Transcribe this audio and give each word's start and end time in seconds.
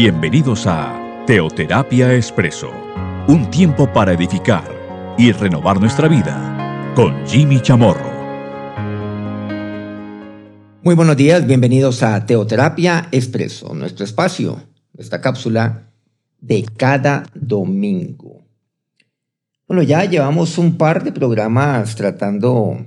Bienvenidos 0.00 0.64
a 0.68 1.24
Teoterapia 1.26 2.14
Expreso, 2.14 2.70
un 3.26 3.50
tiempo 3.50 3.92
para 3.92 4.12
edificar 4.12 4.62
y 5.18 5.32
renovar 5.32 5.80
nuestra 5.80 6.06
vida 6.06 6.92
con 6.94 7.26
Jimmy 7.26 7.60
Chamorro. 7.60 8.08
Muy 10.84 10.94
buenos 10.94 11.16
días, 11.16 11.44
bienvenidos 11.44 12.04
a 12.04 12.24
Teoterapia 12.24 13.08
Expreso, 13.10 13.74
nuestro 13.74 14.04
espacio, 14.04 14.62
esta 14.96 15.20
cápsula 15.20 15.90
de 16.40 16.64
cada 16.76 17.24
domingo. 17.34 18.44
Bueno, 19.66 19.82
ya 19.82 20.04
llevamos 20.04 20.58
un 20.58 20.78
par 20.78 21.02
de 21.02 21.10
programas 21.10 21.96
tratando 21.96 22.86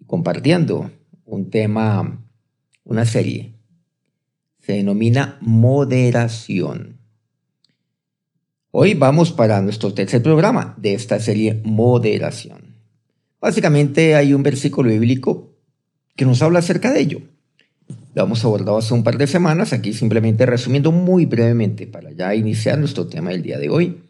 y 0.00 0.06
compartiendo 0.06 0.90
un 1.26 1.50
tema, 1.50 2.18
una 2.84 3.04
serie 3.04 3.59
se 4.70 4.76
denomina 4.76 5.36
moderación. 5.40 7.00
Hoy 8.70 8.94
vamos 8.94 9.32
para 9.32 9.60
nuestro 9.62 9.92
tercer 9.94 10.22
programa 10.22 10.76
de 10.76 10.94
esta 10.94 11.18
serie 11.18 11.60
Moderación. 11.64 12.76
Básicamente 13.40 14.14
hay 14.14 14.32
un 14.32 14.44
versículo 14.44 14.90
bíblico 14.90 15.56
que 16.14 16.24
nos 16.24 16.40
habla 16.40 16.60
acerca 16.60 16.92
de 16.92 17.00
ello. 17.00 17.20
Lo 18.14 18.22
hemos 18.22 18.44
abordado 18.44 18.78
hace 18.78 18.94
un 18.94 19.02
par 19.02 19.18
de 19.18 19.26
semanas, 19.26 19.72
aquí 19.72 19.92
simplemente 19.92 20.46
resumiendo 20.46 20.92
muy 20.92 21.26
brevemente 21.26 21.88
para 21.88 22.12
ya 22.12 22.32
iniciar 22.36 22.78
nuestro 22.78 23.08
tema 23.08 23.30
del 23.30 23.42
día 23.42 23.58
de 23.58 23.70
hoy. 23.70 24.02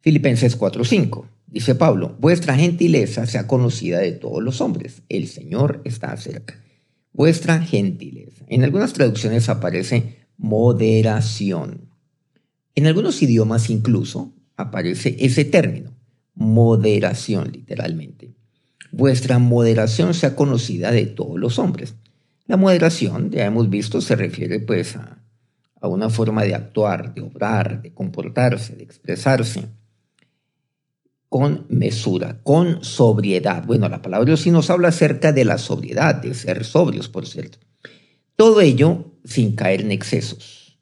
Filipenses 0.00 0.58
4:5. 0.58 1.26
Dice 1.46 1.76
Pablo, 1.76 2.16
vuestra 2.18 2.56
gentileza 2.56 3.24
sea 3.24 3.46
conocida 3.46 4.00
de 4.00 4.10
todos 4.10 4.42
los 4.42 4.60
hombres, 4.60 5.02
el 5.08 5.28
Señor 5.28 5.80
está 5.84 6.16
cerca 6.16 6.65
vuestra 7.16 7.60
gentileza. 7.60 8.44
En 8.46 8.62
algunas 8.62 8.92
traducciones 8.92 9.48
aparece 9.48 10.26
moderación. 10.36 11.88
En 12.74 12.86
algunos 12.86 13.22
idiomas 13.22 13.70
incluso 13.70 14.34
aparece 14.54 15.16
ese 15.18 15.46
término, 15.46 15.96
moderación 16.34 17.50
literalmente. 17.52 18.34
Vuestra 18.92 19.38
moderación 19.38 20.12
sea 20.12 20.36
conocida 20.36 20.92
de 20.92 21.06
todos 21.06 21.38
los 21.38 21.58
hombres. 21.58 21.94
La 22.46 22.58
moderación, 22.58 23.30
ya 23.30 23.46
hemos 23.46 23.70
visto, 23.70 24.00
se 24.02 24.14
refiere 24.14 24.60
pues 24.60 24.94
a, 24.96 25.18
a 25.80 25.88
una 25.88 26.10
forma 26.10 26.44
de 26.44 26.54
actuar, 26.54 27.14
de 27.14 27.22
obrar, 27.22 27.80
de 27.80 27.92
comportarse, 27.94 28.76
de 28.76 28.84
expresarse 28.84 29.64
con 31.28 31.66
mesura, 31.68 32.40
con 32.42 32.84
sobriedad. 32.84 33.64
Bueno, 33.66 33.88
la 33.88 34.02
palabra 34.02 34.36
sí 34.36 34.50
nos 34.50 34.70
habla 34.70 34.88
acerca 34.88 35.32
de 35.32 35.44
la 35.44 35.58
sobriedad, 35.58 36.14
de 36.16 36.34
ser 36.34 36.64
sobrios, 36.64 37.08
por 37.08 37.26
cierto. 37.26 37.58
Todo 38.36 38.60
ello 38.60 39.12
sin 39.24 39.54
caer 39.54 39.80
en 39.80 39.92
excesos, 39.92 40.78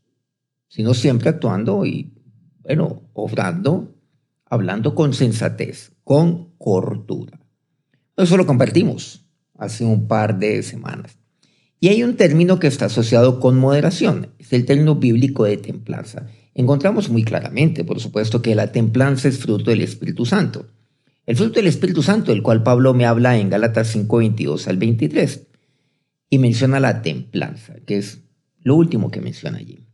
sino 0.69 0.93
siempre 0.95 1.31
actuando 1.31 1.87
y, 1.87 2.13
bueno, 2.63 3.03
obrando, 3.13 3.95
hablando 4.45 4.95
con 4.95 5.15
sensatez, 5.15 5.93
con 6.05 6.55
cordura. 6.59 7.41
Eso 8.17 8.37
lo 8.37 8.47
compartimos 8.47 9.25
hace 9.57 9.85
un 9.85 10.07
par 10.07 10.39
de 10.39 10.63
semanas. 10.63 11.19
Y 11.81 11.89
hay 11.89 12.03
un 12.03 12.17
término 12.17 12.59
que 12.59 12.67
está 12.67 12.87
asociado 12.87 13.41
con 13.41 13.59
moderación, 13.59 14.35
es 14.39 14.53
el 14.53 14.65
término 14.65 14.97
bíblico 14.97 15.45
de 15.45 15.57
templanza 15.57 16.27
encontramos 16.55 17.09
muy 17.09 17.25
claramente, 17.25 17.85
por 17.85 18.01
supuesto, 18.01 18.41
que 18.41 18.55
la 18.55 18.73
templanza 18.73 19.29
es 19.29 19.39
fruto 19.39 19.71
del 19.71 19.83
Espíritu 19.83 20.25
Santo. 20.25 20.67
El 21.27 21.37
fruto 21.37 21.55
del 21.55 21.67
Espíritu 21.67 22.03
Santo, 22.03 22.33
del 22.33 22.43
cual 22.43 22.63
Pablo 22.63 22.95
me 22.95 23.07
habla 23.07 23.39
en 23.39 23.51
Gálatas 23.51 23.89
5, 23.89 24.17
22 24.19 24.69
al 24.69 24.77
23, 24.77 25.43
y 26.31 26.39
menciona 26.39 26.81
la 26.81 27.03
templanza, 27.03 27.75
que 27.87 27.99
es 27.99 28.21
lo 28.63 28.77
último 28.77 29.11
que 29.11 29.21
menciona 29.21 29.59
allí. 29.59 29.87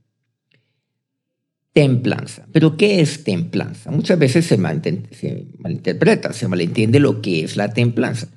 Templanza. 1.73 2.47
¿Pero 2.53 2.77
qué 2.77 3.01
es 3.01 3.23
templanza? 3.25 3.91
Muchas 3.91 4.19
veces 4.19 4.45
se, 4.47 4.57
se 4.57 5.47
malinterpreta, 5.59 6.33
se 6.33 6.49
malentiende 6.49 6.99
lo 6.99 7.23
que 7.23 7.45
es 7.45 7.57
la 7.57 7.73
templanza. 7.73 8.29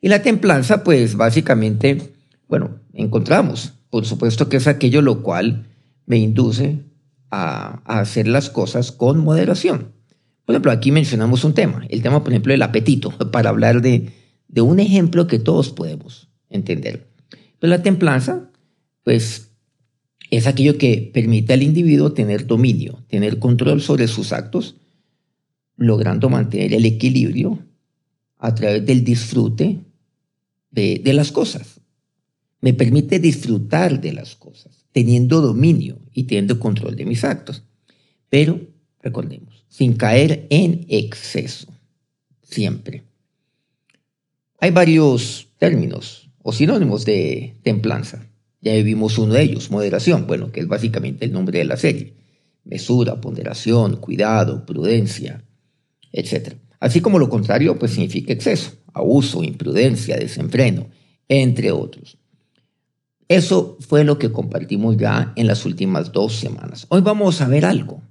Y 0.00 0.08
la 0.08 0.22
templanza, 0.22 0.84
pues 0.84 1.16
básicamente, 1.16 2.14
bueno, 2.48 2.80
encontramos, 2.92 3.74
por 3.90 4.06
supuesto 4.06 4.48
que 4.48 4.56
es 4.56 4.66
aquello 4.66 5.02
lo 5.02 5.22
cual 5.22 5.66
me 6.06 6.16
induce 6.16 6.87
a, 7.30 7.82
hacer 7.84 8.28
las 8.28 8.50
cosas 8.50 8.92
con 8.92 9.18
moderación. 9.18 9.92
Por 10.44 10.54
ejemplo, 10.54 10.72
aquí 10.72 10.92
mencionamos 10.92 11.44
un 11.44 11.54
tema, 11.54 11.84
el 11.88 12.02
tema, 12.02 12.22
por 12.22 12.32
ejemplo, 12.32 12.52
del 12.52 12.62
apetito, 12.62 13.10
para 13.32 13.50
hablar 13.50 13.82
de, 13.82 14.12
de 14.48 14.60
un 14.60 14.80
ejemplo 14.80 15.26
que 15.26 15.38
todos 15.38 15.70
podemos 15.70 16.28
entender. 16.48 17.08
Pero 17.58 17.70
la 17.70 17.82
templanza, 17.82 18.50
pues, 19.04 19.50
es 20.30 20.46
aquello 20.46 20.76
que 20.78 21.10
permite 21.12 21.52
al 21.54 21.62
individuo 21.62 22.12
tener 22.12 22.46
dominio, 22.46 23.04
tener 23.08 23.38
control 23.38 23.80
sobre 23.80 24.08
sus 24.08 24.32
actos, 24.32 24.76
logrando 25.76 26.28
mantener 26.28 26.74
el 26.74 26.84
equilibrio 26.84 27.58
a 28.36 28.54
través 28.54 28.84
del 28.84 29.04
disfrute 29.04 29.80
de, 30.70 31.00
de 31.02 31.12
las 31.12 31.32
cosas. 31.32 31.77
Me 32.60 32.74
permite 32.74 33.18
disfrutar 33.18 34.00
de 34.00 34.12
las 34.12 34.34
cosas 34.36 34.78
teniendo 34.92 35.40
dominio 35.40 36.00
y 36.12 36.24
teniendo 36.24 36.58
control 36.58 36.96
de 36.96 37.04
mis 37.04 37.22
actos. 37.24 37.62
Pero, 38.28 38.60
recordemos, 39.00 39.64
sin 39.68 39.94
caer 39.94 40.46
en 40.50 40.86
exceso, 40.88 41.68
siempre. 42.42 43.04
Hay 44.60 44.70
varios 44.72 45.48
términos 45.58 46.30
o 46.42 46.52
sinónimos 46.52 47.04
de 47.04 47.58
templanza. 47.62 48.26
Ya 48.60 48.74
vimos 48.82 49.18
uno 49.18 49.34
de 49.34 49.42
ellos, 49.42 49.70
moderación, 49.70 50.26
bueno, 50.26 50.50
que 50.50 50.60
es 50.60 50.66
básicamente 50.66 51.26
el 51.26 51.32
nombre 51.32 51.60
de 51.60 51.64
la 51.64 51.76
serie. 51.76 52.14
Mesura, 52.64 53.20
ponderación, 53.20 53.96
cuidado, 53.96 54.66
prudencia, 54.66 55.44
etc. 56.10 56.54
Así 56.80 57.00
como 57.00 57.18
lo 57.18 57.28
contrario, 57.28 57.78
pues 57.78 57.92
significa 57.92 58.32
exceso, 58.32 58.72
abuso, 58.92 59.44
imprudencia, 59.44 60.16
desenfreno, 60.16 60.88
entre 61.28 61.70
otros. 61.70 62.18
Eso 63.28 63.76
fue 63.80 64.04
lo 64.04 64.18
que 64.18 64.32
compartimos 64.32 64.96
ya 64.96 65.34
en 65.36 65.46
las 65.46 65.66
últimas 65.66 66.12
dos 66.12 66.36
semanas. 66.36 66.86
Hoy 66.88 67.02
vamos 67.02 67.42
a 67.42 67.48
ver 67.48 67.66
algo. 67.66 68.02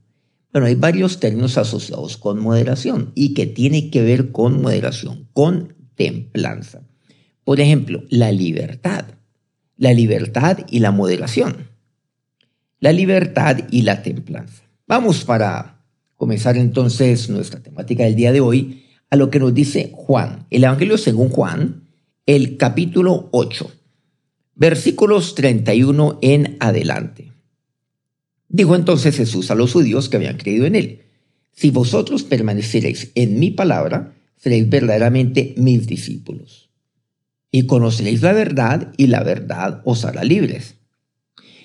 Bueno, 0.54 0.68
hay 0.68 0.76
varios 0.76 1.20
términos 1.20 1.58
asociados 1.58 2.18
con 2.18 2.40
moderación 2.40 3.14
y 3.16 3.34
que 3.34 3.48
tiene 3.48 3.90
que 3.90 4.04
ver 4.04 4.32
con 4.32 4.62
moderación, 4.62 5.28
con 5.34 5.74
templanza. 5.96 6.84
Por 7.44 7.60
ejemplo, 7.60 8.04
la 8.10 8.32
libertad. 8.32 9.06
La 9.76 9.92
libertad 9.92 10.60
y 10.70 10.80
la 10.80 10.92
moderación. 10.92 11.68
La 12.80 12.92
libertad 12.92 13.58
y 13.72 13.82
la 13.82 14.04
templanza. 14.04 14.64
Vamos 14.86 15.26
para 15.26 15.82
comenzar 16.16 16.58
entonces 16.58 17.28
nuestra 17.30 17.60
temática 17.60 18.04
del 18.04 18.16
día 18.16 18.32
de 18.32 18.42
hoy 18.42 18.84
a 19.10 19.16
lo 19.16 19.32
que 19.32 19.40
nos 19.40 19.54
dice 19.54 19.92
Juan, 19.96 20.46
el 20.52 20.64
Evangelio 20.64 20.98
según 20.98 21.30
Juan, 21.30 21.88
el 22.26 22.58
capítulo 22.58 23.30
8 23.32 23.77
versículos 24.58 25.36
31 25.36 26.18
en 26.22 26.58
adelante. 26.60 27.32
Dijo 28.50 28.76
entonces 28.76 29.16
Jesús 29.16 29.52
a 29.52 29.56
los 29.56 29.74
judíos 29.74 30.10
que 30.10 30.18
habían 30.18 30.38
creído 30.38 30.66
en 30.66 30.76
él, 30.76 31.04
si 31.54 31.70
vosotros 31.70 32.24
permaneceréis 32.24 33.12
en 33.16 33.40
mi 33.40 33.52
palabra, 33.52 34.16
seréis 34.36 34.68
verdaderamente 34.70 35.54
mis 35.58 35.86
discípulos. 35.86 36.70
Y 37.52 37.66
conoceréis 37.66 38.22
la 38.22 38.34
verdad, 38.34 38.94
y 38.98 39.08
la 39.08 39.24
verdad 39.24 39.82
os 39.86 40.06
hará 40.06 40.24
libres. 40.24 40.76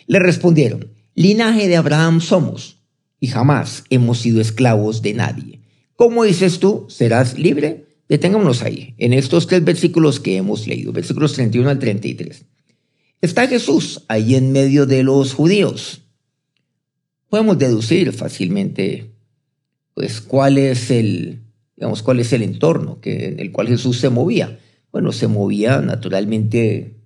Le 0.07 0.19
respondieron, 0.19 0.93
linaje 1.15 1.69
de 1.69 1.77
Abraham 1.77 2.21
somos, 2.21 2.79
y 3.21 3.29
jamás 3.29 3.85
hemos 3.91 4.19
sido 4.19 4.41
esclavos 4.41 5.03
de 5.03 5.15
nadie. 5.15 5.61
¿Cómo 5.95 6.25
dices 6.25 6.59
tú, 6.59 6.87
serás 6.89 7.39
libre? 7.39 7.87
Detengámonos 8.09 8.63
ahí, 8.63 8.95
en 8.99 9.13
estos 9.13 9.47
tres 9.47 9.65
versículos 9.65 10.21
que 10.21 10.37
hemos 10.37 10.67
leído, 10.67 10.93
versículos 10.93 11.35
31 11.35 11.71
al 11.71 11.79
33. 11.79 12.47
Está 13.23 13.47
Jesús 13.47 14.03
ahí 14.09 14.35
en 14.35 14.51
medio 14.51 14.85
de 14.85 15.05
los 15.05 15.33
judíos. 15.33 16.03
Podemos 17.29 17.57
deducir 17.57 18.13
fácilmente, 18.13 19.15
pues, 19.95 20.21
cuál 20.21 20.59
es 20.59 20.91
el, 20.91 21.45
digamos, 21.77 22.03
cuál 22.03 22.19
es 22.19 22.33
el 22.33 22.43
entorno 22.43 23.01
que, 23.01 23.29
en 23.29 23.39
el 23.39 23.53
cual 23.53 23.69
Jesús 23.69 24.01
se 24.01 24.11
movía. 24.11 24.59
Bueno, 24.91 25.13
se 25.13 25.29
movía 25.29 25.81
naturalmente 25.81 26.97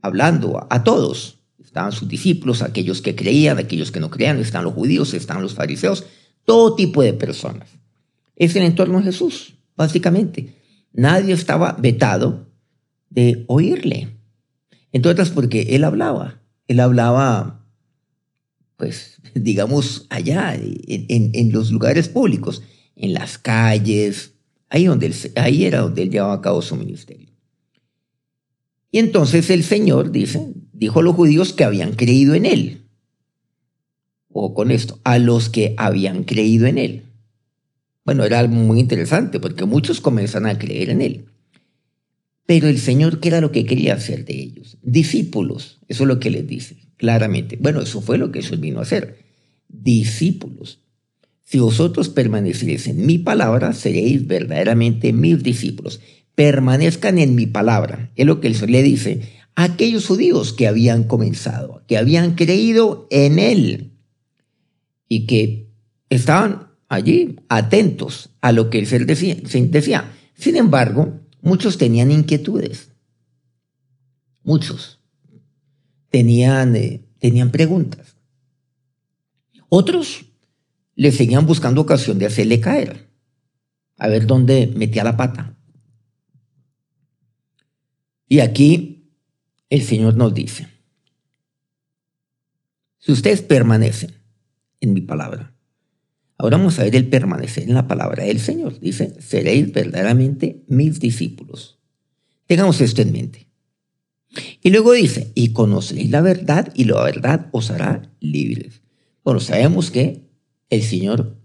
hablando 0.00 0.64
a, 0.70 0.84
todos. 0.84 1.40
Estaban 1.58 1.90
sus 1.90 2.08
discípulos, 2.08 2.62
aquellos 2.62 3.02
que 3.02 3.16
creían, 3.16 3.58
aquellos 3.58 3.90
que 3.90 3.98
no 3.98 4.10
creían, 4.10 4.38
están 4.38 4.62
los 4.62 4.74
judíos, 4.74 5.12
están 5.12 5.42
los 5.42 5.54
fariseos, 5.54 6.06
todo 6.44 6.76
tipo 6.76 7.02
de 7.02 7.14
personas. 7.14 7.68
Es 8.36 8.54
el 8.54 8.62
entorno 8.62 8.98
de 8.98 9.04
Jesús, 9.06 9.54
básicamente. 9.74 10.54
Nadie 10.92 11.34
estaba 11.34 11.72
vetado 11.72 12.46
de 13.10 13.44
oírle. 13.48 14.21
Entre 14.92 15.10
otras 15.10 15.30
porque 15.30 15.74
él 15.74 15.84
hablaba, 15.84 16.42
él 16.68 16.80
hablaba, 16.80 17.66
pues, 18.76 19.20
digamos, 19.34 20.06
allá, 20.10 20.54
en, 20.54 21.52
los 21.52 21.72
lugares 21.72 22.08
públicos, 22.08 22.62
en 22.94 23.14
las 23.14 23.38
calles, 23.38 24.34
ahí, 24.68 24.84
donde 24.84 25.12
ahí 25.36 25.64
era 25.64 25.80
donde 25.80 26.02
él 26.02 26.10
llevaba 26.10 26.34
a 26.34 26.40
cabo 26.42 26.62
su 26.62 26.76
ministerio. 26.76 27.28
Y 28.90 28.98
entonces 28.98 29.48
el 29.48 29.64
Señor, 29.64 30.12
dice, 30.12 30.52
dijo 30.72 31.00
a 31.00 31.02
los 31.02 31.16
judíos 31.16 31.54
que 31.54 31.64
habían 31.64 31.92
creído 31.92 32.34
en 32.34 32.46
él. 32.46 32.78
o 34.34 34.54
con 34.54 34.70
esto, 34.70 34.98
a 35.04 35.18
los 35.18 35.50
que 35.50 35.74
habían 35.76 36.24
creído 36.24 36.66
en 36.66 36.78
él. 36.78 37.02
Bueno, 38.04 38.24
era 38.24 38.38
algo 38.38 38.54
muy 38.54 38.80
interesante 38.80 39.38
porque 39.40 39.66
muchos 39.66 40.00
comenzaron 40.00 40.48
a 40.48 40.58
creer 40.58 40.90
en 40.90 41.02
él. 41.02 41.31
Pero 42.52 42.68
el 42.68 42.78
Señor, 42.78 43.18
¿qué 43.18 43.28
era 43.28 43.40
lo 43.40 43.50
que 43.50 43.64
quería 43.64 43.94
hacer 43.94 44.26
de 44.26 44.34
ellos? 44.34 44.76
Discípulos, 44.82 45.78
eso 45.88 46.04
es 46.04 46.06
lo 46.06 46.20
que 46.20 46.28
les 46.28 46.46
dice 46.46 46.76
claramente. 46.98 47.56
Bueno, 47.58 47.80
eso 47.80 48.02
fue 48.02 48.18
lo 48.18 48.30
que 48.30 48.42
Jesús 48.42 48.60
vino 48.60 48.78
a 48.78 48.82
hacer. 48.82 49.24
Discípulos. 49.68 50.82
Si 51.44 51.58
vosotros 51.58 52.10
permaneceréis 52.10 52.88
en 52.88 53.06
mi 53.06 53.16
palabra, 53.16 53.72
seréis 53.72 54.26
verdaderamente 54.26 55.14
mis 55.14 55.42
discípulos. 55.42 56.02
Permanezcan 56.34 57.18
en 57.18 57.34
mi 57.34 57.46
palabra. 57.46 58.12
Es 58.16 58.26
lo 58.26 58.42
que 58.42 58.48
el 58.48 58.54
Señor 58.54 58.68
le 58.68 58.82
dice 58.82 59.22
a 59.54 59.64
aquellos 59.64 60.06
judíos 60.06 60.52
que 60.52 60.66
habían 60.66 61.04
comenzado, 61.04 61.82
que 61.88 61.96
habían 61.96 62.34
creído 62.34 63.08
en 63.10 63.38
Él 63.38 63.92
y 65.08 65.24
que 65.24 65.70
estaban 66.10 66.66
allí 66.90 67.36
atentos 67.48 68.28
a 68.42 68.52
lo 68.52 68.68
que 68.68 68.78
el 68.78 68.86
Señor 68.86 69.06
decía. 69.06 70.12
Sin 70.34 70.56
embargo, 70.56 71.21
muchos 71.42 71.76
tenían 71.76 72.10
inquietudes. 72.10 72.90
Muchos 74.42 75.00
tenían, 76.08 76.74
eh, 76.76 77.04
tenían 77.18 77.50
preguntas. 77.50 78.16
Otros 79.68 80.24
le 80.94 81.12
seguían 81.12 81.46
buscando 81.46 81.80
ocasión 81.80 82.18
de 82.18 82.26
hacerle 82.26 82.60
caer, 82.60 83.10
a 83.96 84.08
ver 84.08 84.26
dónde 84.26 84.66
metía 84.66 85.04
la 85.04 85.16
pata. 85.16 85.56
Y 88.28 88.40
aquí 88.40 89.10
el 89.68 89.82
Señor 89.82 90.16
nos 90.16 90.34
dice, 90.34 90.68
si 92.98 93.12
ustedes 93.12 93.42
permanecen 93.42 94.14
en 94.80 94.92
mi 94.92 95.00
palabra, 95.00 95.54
ahora 96.42 96.56
vamos 96.56 96.76
a 96.80 96.82
ver 96.82 96.96
el 96.96 97.06
permanecer 97.06 97.62
en 97.62 97.74
la 97.74 97.86
palabra 97.86 98.24
del 98.24 98.40
Señor. 98.40 98.80
Dice, 98.80 99.14
seréis 99.20 99.72
verdaderamente 99.72 100.64
mis 100.66 100.98
discípulos. 100.98 101.78
Tengamos 102.46 102.80
esto 102.80 103.00
en 103.00 103.12
mente. 103.12 103.46
Y 104.60 104.70
luego 104.70 104.92
dice, 104.92 105.30
y 105.36 105.52
conoceréis 105.52 106.10
la 106.10 106.20
verdad 106.20 106.72
y 106.74 106.84
la 106.84 107.00
verdad 107.00 107.48
os 107.52 107.70
hará 107.70 108.12
libres. 108.18 108.82
Bueno, 109.22 109.38
sabemos 109.38 109.92
que 109.92 110.22
el 110.68 110.82
Señor, 110.82 111.38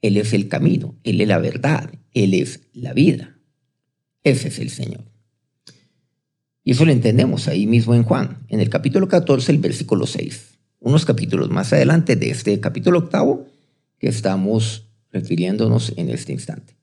Él 0.00 0.16
es 0.16 0.32
el 0.32 0.48
camino, 0.48 0.98
Él 1.04 1.20
es 1.20 1.28
la 1.28 1.38
verdad, 1.38 1.92
Él 2.14 2.32
es 2.32 2.60
la 2.72 2.94
vida. 2.94 3.36
Ese 4.24 4.48
es 4.48 4.58
el 4.58 4.70
Señor. 4.70 5.04
Y 6.64 6.70
eso 6.70 6.86
lo 6.86 6.92
entendemos 6.92 7.46
ahí 7.46 7.66
mismo 7.66 7.94
en 7.94 8.04
Juan, 8.04 8.38
en 8.48 8.60
el 8.60 8.70
capítulo 8.70 9.06
14, 9.06 9.52
el 9.52 9.58
versículo 9.58 10.06
6. 10.06 10.58
Unos 10.78 11.04
capítulos 11.04 11.50
más 11.50 11.74
adelante 11.74 12.16
de 12.16 12.30
este 12.30 12.58
capítulo 12.58 13.00
octavo 13.00 13.49
que 14.00 14.08
estamos 14.08 14.88
refiriéndonos 15.12 15.92
en 15.96 16.08
este 16.08 16.32
instante. 16.32 16.74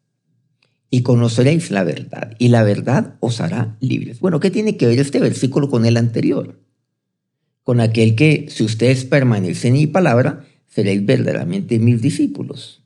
Y 0.90 1.02
conoceréis 1.02 1.70
la 1.72 1.84
verdad, 1.84 2.36
y 2.40 2.48
la 2.48 2.64
verdad 2.64 3.16
os 3.20 3.42
hará 3.42 3.76
libres. 3.82 4.22
Bueno, 4.22 4.40
¿qué 4.40 4.52
tiene 4.52 4.78
que 4.78 4.86
ver 4.86 5.00
este 5.00 5.20
versículo 5.20 5.70
con 5.70 5.86
el 5.86 5.98
anterior? 5.98 6.62
Con 7.64 7.82
aquel 7.82 8.16
que, 8.16 8.46
si 8.50 8.64
ustedes 8.64 9.04
permanecen 9.04 9.76
en 9.76 9.82
mi 9.82 9.88
palabra, 9.88 10.46
seréis 10.68 11.06
verdaderamente 11.06 11.80
mis 11.80 12.02
discípulos. 12.02 12.84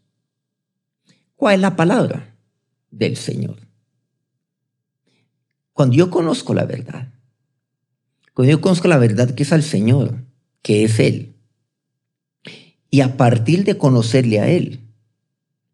¿Cuál 1.36 1.56
es 1.56 1.62
la 1.62 1.76
palabra 1.76 2.36
del 2.90 3.18
Señor? 3.18 3.58
Cuando 5.74 5.96
yo 5.96 6.10
conozco 6.10 6.54
la 6.54 6.66
verdad, 6.66 7.14
cuando 8.34 8.52
yo 8.52 8.62
conozco 8.62 8.88
la 8.88 8.98
verdad 8.98 9.36
que 9.36 9.44
es 9.44 9.52
al 9.52 9.62
Señor, 9.62 10.24
que 10.62 10.84
es 10.84 11.00
Él, 11.00 11.36
y 12.92 13.02
a 13.02 13.16
partir 13.18 13.64
de 13.64 13.78
conocerle 13.78 14.40
a 14.42 14.50
Él, 14.50 14.82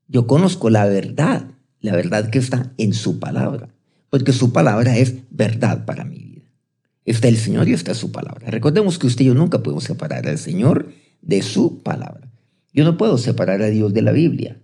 yo 0.07 0.27
conozco 0.27 0.69
la 0.69 0.85
verdad, 0.85 1.47
la 1.81 1.95
verdad 1.95 2.29
que 2.29 2.39
está 2.39 2.71
en 2.77 2.93
su 2.93 3.19
palabra, 3.19 3.69
porque 4.09 4.31
su 4.31 4.53
palabra 4.53 4.97
es 4.97 5.15
verdad 5.31 5.83
para 5.85 6.05
mi 6.05 6.19
vida. 6.19 6.43
Está 7.03 7.27
el 7.27 7.37
Señor 7.37 7.67
y 7.67 7.73
está 7.73 7.95
su 7.95 8.11
palabra. 8.11 8.49
Recordemos 8.49 8.99
que 8.99 9.07
usted 9.07 9.25
y 9.25 9.27
yo 9.27 9.33
nunca 9.33 9.63
podemos 9.63 9.83
separar 9.83 10.27
al 10.27 10.37
Señor 10.37 10.91
de 11.21 11.41
su 11.41 11.81
palabra. 11.81 12.29
Yo 12.73 12.83
no 12.83 12.97
puedo 12.97 13.17
separar 13.17 13.61
a 13.63 13.69
Dios 13.69 13.93
de 13.93 14.01
la 14.03 14.11
Biblia. 14.11 14.61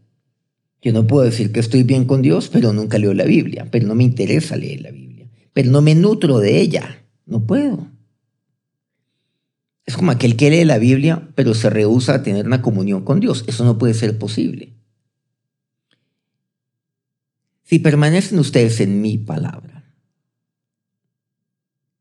Yo 0.81 0.93
no 0.93 1.07
puedo 1.07 1.23
decir 1.23 1.51
que 1.51 1.59
estoy 1.59 1.83
bien 1.83 2.05
con 2.05 2.21
Dios, 2.21 2.49
pero 2.49 2.73
nunca 2.73 2.99
leo 2.99 3.13
la 3.13 3.23
Biblia, 3.23 3.67
pero 3.71 3.87
no 3.87 3.95
me 3.95 4.03
interesa 4.03 4.57
leer 4.57 4.81
la 4.81 4.91
Biblia, 4.91 5.27
pero 5.53 5.71
no 5.71 5.81
me 5.81 5.95
nutro 5.95 6.39
de 6.39 6.59
ella. 6.59 7.03
No 7.25 7.45
puedo. 7.47 7.87
Es 9.85 9.97
como 9.97 10.11
aquel 10.11 10.37
que 10.37 10.49
lee 10.49 10.63
la 10.63 10.77
Biblia, 10.77 11.29
pero 11.35 11.53
se 11.53 11.69
rehúsa 11.69 12.15
a 12.15 12.23
tener 12.23 12.45
una 12.45 12.61
comunión 12.61 13.03
con 13.03 13.19
Dios. 13.19 13.43
Eso 13.47 13.65
no 13.65 13.77
puede 13.77 13.93
ser 13.93 14.17
posible. 14.17 14.73
Si 17.63 17.79
permanecen 17.79 18.39
ustedes 18.39 18.79
en 18.79 19.01
mi 19.01 19.17
palabra, 19.17 19.93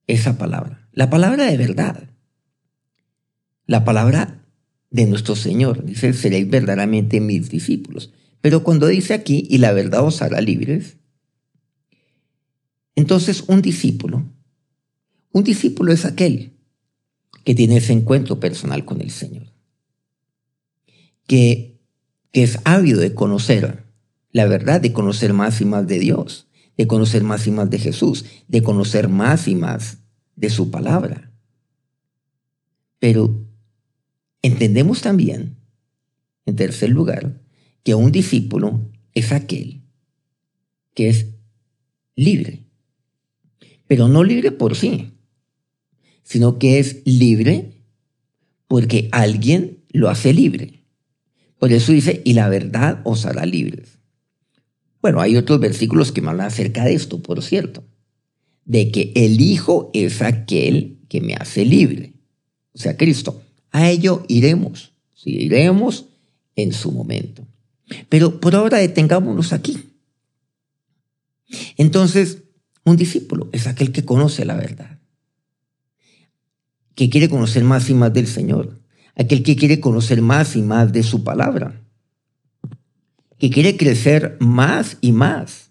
esa 0.06 0.38
palabra, 0.38 0.88
la 0.92 1.10
palabra 1.10 1.46
de 1.46 1.56
verdad, 1.56 2.08
la 3.66 3.84
palabra 3.84 4.42
de 4.92 5.06
nuestro 5.06 5.34
Señor. 5.34 5.84
Dice, 5.84 6.12
seréis 6.12 6.48
verdaderamente 6.48 7.20
mis 7.20 7.48
discípulos. 7.48 8.12
Pero 8.40 8.62
cuando 8.62 8.86
dice 8.86 9.14
aquí, 9.14 9.46
y 9.48 9.58
la 9.58 9.72
verdad 9.72 10.04
os 10.04 10.22
hará 10.22 10.40
libres, 10.40 10.98
entonces 12.94 13.44
un 13.48 13.62
discípulo, 13.62 14.30
un 15.32 15.44
discípulo 15.44 15.92
es 15.92 16.04
aquel 16.04 16.52
que 17.44 17.54
tiene 17.54 17.78
ese 17.78 17.92
encuentro 17.92 18.40
personal 18.40 18.84
con 18.84 19.00
el 19.00 19.10
Señor, 19.10 19.52
que, 21.26 21.80
que 22.32 22.42
es 22.42 22.58
ávido 22.64 23.00
de 23.00 23.14
conocer 23.14 23.84
la 24.30 24.46
verdad, 24.46 24.80
de 24.80 24.92
conocer 24.92 25.34
más 25.34 25.60
y 25.60 25.66
más 25.66 25.86
de 25.86 25.98
Dios, 25.98 26.48
de 26.78 26.86
conocer 26.86 27.22
más 27.22 27.46
y 27.46 27.50
más 27.50 27.68
de 27.68 27.78
Jesús, 27.78 28.24
de 28.48 28.62
conocer 28.62 29.08
más 29.08 29.46
y 29.46 29.54
más 29.54 29.98
de 30.36 30.48
su 30.48 30.70
palabra. 30.70 31.30
Pero 32.98 33.44
Entendemos 34.42 35.02
también, 35.02 35.56
en 36.46 36.56
tercer 36.56 36.90
lugar, 36.90 37.40
que 37.84 37.94
un 37.94 38.10
discípulo 38.10 38.90
es 39.14 39.30
aquel 39.30 39.82
que 40.94 41.08
es 41.08 41.26
libre, 42.16 42.66
pero 43.86 44.08
no 44.08 44.24
libre 44.24 44.50
por 44.50 44.74
sí, 44.74 45.12
sino 46.22 46.58
que 46.58 46.78
es 46.78 47.02
libre 47.04 47.82
porque 48.68 49.08
alguien 49.12 49.84
lo 49.90 50.08
hace 50.08 50.32
libre. 50.32 50.84
Por 51.58 51.72
eso 51.72 51.92
dice, 51.92 52.22
y 52.24 52.32
la 52.32 52.48
verdad 52.48 53.00
os 53.04 53.26
hará 53.26 53.46
libres. 53.46 53.98
Bueno, 55.00 55.20
hay 55.20 55.36
otros 55.36 55.60
versículos 55.60 56.12
que 56.12 56.22
me 56.22 56.30
hablan 56.30 56.46
acerca 56.46 56.84
de 56.84 56.94
esto, 56.94 57.22
por 57.22 57.42
cierto, 57.42 57.84
de 58.64 58.90
que 58.90 59.12
el 59.14 59.40
Hijo 59.40 59.90
es 59.92 60.22
aquel 60.22 61.00
que 61.08 61.20
me 61.20 61.34
hace 61.34 61.64
libre, 61.64 62.14
o 62.72 62.78
sea, 62.78 62.96
Cristo. 62.96 63.42
A 63.70 63.90
ello 63.90 64.24
iremos, 64.28 64.92
sí, 65.14 65.30
iremos 65.30 66.06
en 66.56 66.72
su 66.72 66.92
momento. 66.92 67.46
Pero 68.08 68.40
por 68.40 68.54
ahora 68.54 68.78
detengámonos 68.78 69.52
aquí. 69.52 69.78
Entonces, 71.76 72.38
un 72.84 72.96
discípulo 72.96 73.48
es 73.52 73.66
aquel 73.66 73.92
que 73.92 74.04
conoce 74.04 74.44
la 74.44 74.54
verdad, 74.54 74.98
que 76.94 77.10
quiere 77.10 77.28
conocer 77.28 77.64
más 77.64 77.88
y 77.90 77.94
más 77.94 78.12
del 78.12 78.26
Señor, 78.26 78.80
aquel 79.14 79.42
que 79.42 79.56
quiere 79.56 79.80
conocer 79.80 80.22
más 80.22 80.56
y 80.56 80.62
más 80.62 80.92
de 80.92 81.02
su 81.02 81.24
palabra, 81.24 81.82
que 83.38 83.50
quiere 83.50 83.76
crecer 83.76 84.36
más 84.40 84.98
y 85.00 85.12
más 85.12 85.70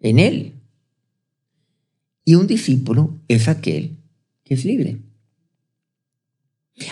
en 0.00 0.18
Él. 0.18 0.54
Y 2.24 2.34
un 2.34 2.46
discípulo 2.46 3.20
es 3.28 3.48
aquel 3.48 3.98
que 4.44 4.54
es 4.54 4.64
libre. 4.64 5.00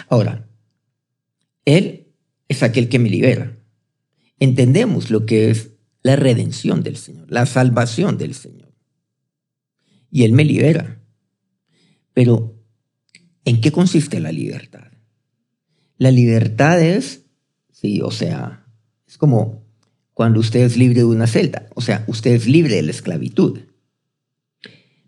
Ahora, 0.09 0.49
Él 1.65 2.09
es 2.49 2.63
aquel 2.63 2.89
que 2.89 2.99
me 2.99 3.11
libera. 3.11 3.59
Entendemos 4.39 5.11
lo 5.11 5.27
que 5.27 5.51
es 5.51 5.71
la 6.03 6.17
redención 6.17 6.83
del 6.83 6.97
Señor, 6.97 7.31
la 7.31 7.47
salvación 7.47 8.19
del 8.19 8.35
Señor. 8.35 8.73
Y 10.11 10.25
Él 10.25 10.33
me 10.33 10.45
libera. 10.45 11.01
Pero, 12.13 12.52
¿en 13.45 13.61
qué 13.61 13.73
consiste 13.73 14.21
la 14.21 14.33
libertad? 14.33 14.93
La 15.99 16.11
libertad 16.11 16.81
es, 16.81 17.23
sí, 17.73 18.01
o 18.01 18.11
sea, 18.11 18.67
es 19.07 19.19
como 19.19 19.65
cuando 20.15 20.41
usted 20.41 20.61
es 20.61 20.77
libre 20.77 21.01
de 21.01 21.05
una 21.05 21.27
celda, 21.27 21.69
o 21.75 21.81
sea, 21.81 22.05
usted 22.07 22.33
es 22.33 22.47
libre 22.47 22.77
de 22.77 22.83
la 22.83 22.91
esclavitud. 22.91 23.61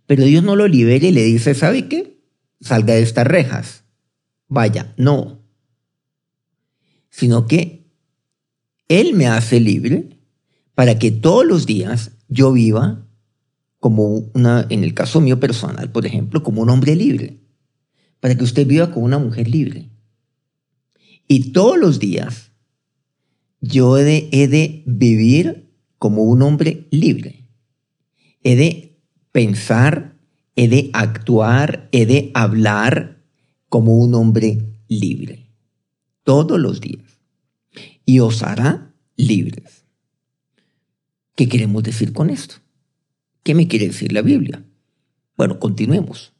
Pero 0.07 0.25
Dios 0.25 0.45
no 0.45 0.57
lo 0.57 0.69
libera 0.69 1.07
y 1.07 1.12
le 1.12 1.25
dice, 1.25 1.55
¿sabe 1.55 1.88
qué? 1.88 2.21
Salga 2.61 2.95
de 2.95 3.03
estas 3.03 3.26
rejas 3.26 3.85
vaya, 4.49 4.95
no, 4.97 5.43
sino 7.11 7.47
que 7.47 7.87
Él 8.88 9.14
me 9.14 9.26
hace 9.26 9.61
libre 9.61 10.19
para 10.75 10.99
que 10.99 11.11
todos 11.11 11.45
los 11.45 11.67
días 11.67 12.12
yo 12.29 12.53
viva 12.53 13.07
como 13.79 14.31
una, 14.35 14.67
en 14.71 14.83
el 14.83 14.95
caso 14.95 15.21
mío 15.21 15.38
personal, 15.38 15.91
por 15.91 16.07
ejemplo, 16.07 16.43
como 16.43 16.62
un 16.62 16.71
hombre 16.71 16.97
libre, 16.97 17.41
para 18.25 18.37
que 18.37 18.45
usted 18.45 18.66
viva 18.66 18.90
como 18.90 19.04
una 19.04 19.19
mujer 19.19 19.49
libre. 19.49 19.90
Y 21.28 21.52
todos 21.52 21.76
los 21.76 21.99
días 21.99 22.52
yo 23.61 23.99
he 23.99 24.02
de, 24.02 24.31
he 24.33 24.49
de 24.49 24.83
vivir 24.87 25.71
como 25.99 26.23
un 26.23 26.40
hombre 26.40 26.88
libre. 26.90 27.50
He 28.43 28.57
de 28.57 28.99
pensar, 29.31 30.16
he 30.57 30.69
de 30.69 30.88
actuar, 30.95 31.90
he 31.93 32.07
de 32.07 32.31
hablar 32.33 33.23
como 33.69 33.99
un 33.99 34.14
hombre 34.14 34.81
libre. 34.88 35.50
Todos 36.23 36.59
los 36.59 36.81
días. 36.81 37.21
Y 38.07 38.21
os 38.21 38.43
hará 38.43 38.95
libres. 39.16 39.85
¿Qué 41.37 41.47
queremos 41.47 41.83
decir 41.83 42.14
con 42.14 42.31
esto? 42.31 42.54
¿Qué 43.43 43.54
me 43.54 43.69
quiere 43.69 43.88
decir 43.88 44.14
la 44.14 44.23
Biblia? 44.23 44.64
Bueno, 45.37 45.59
continuemos. 45.59 46.34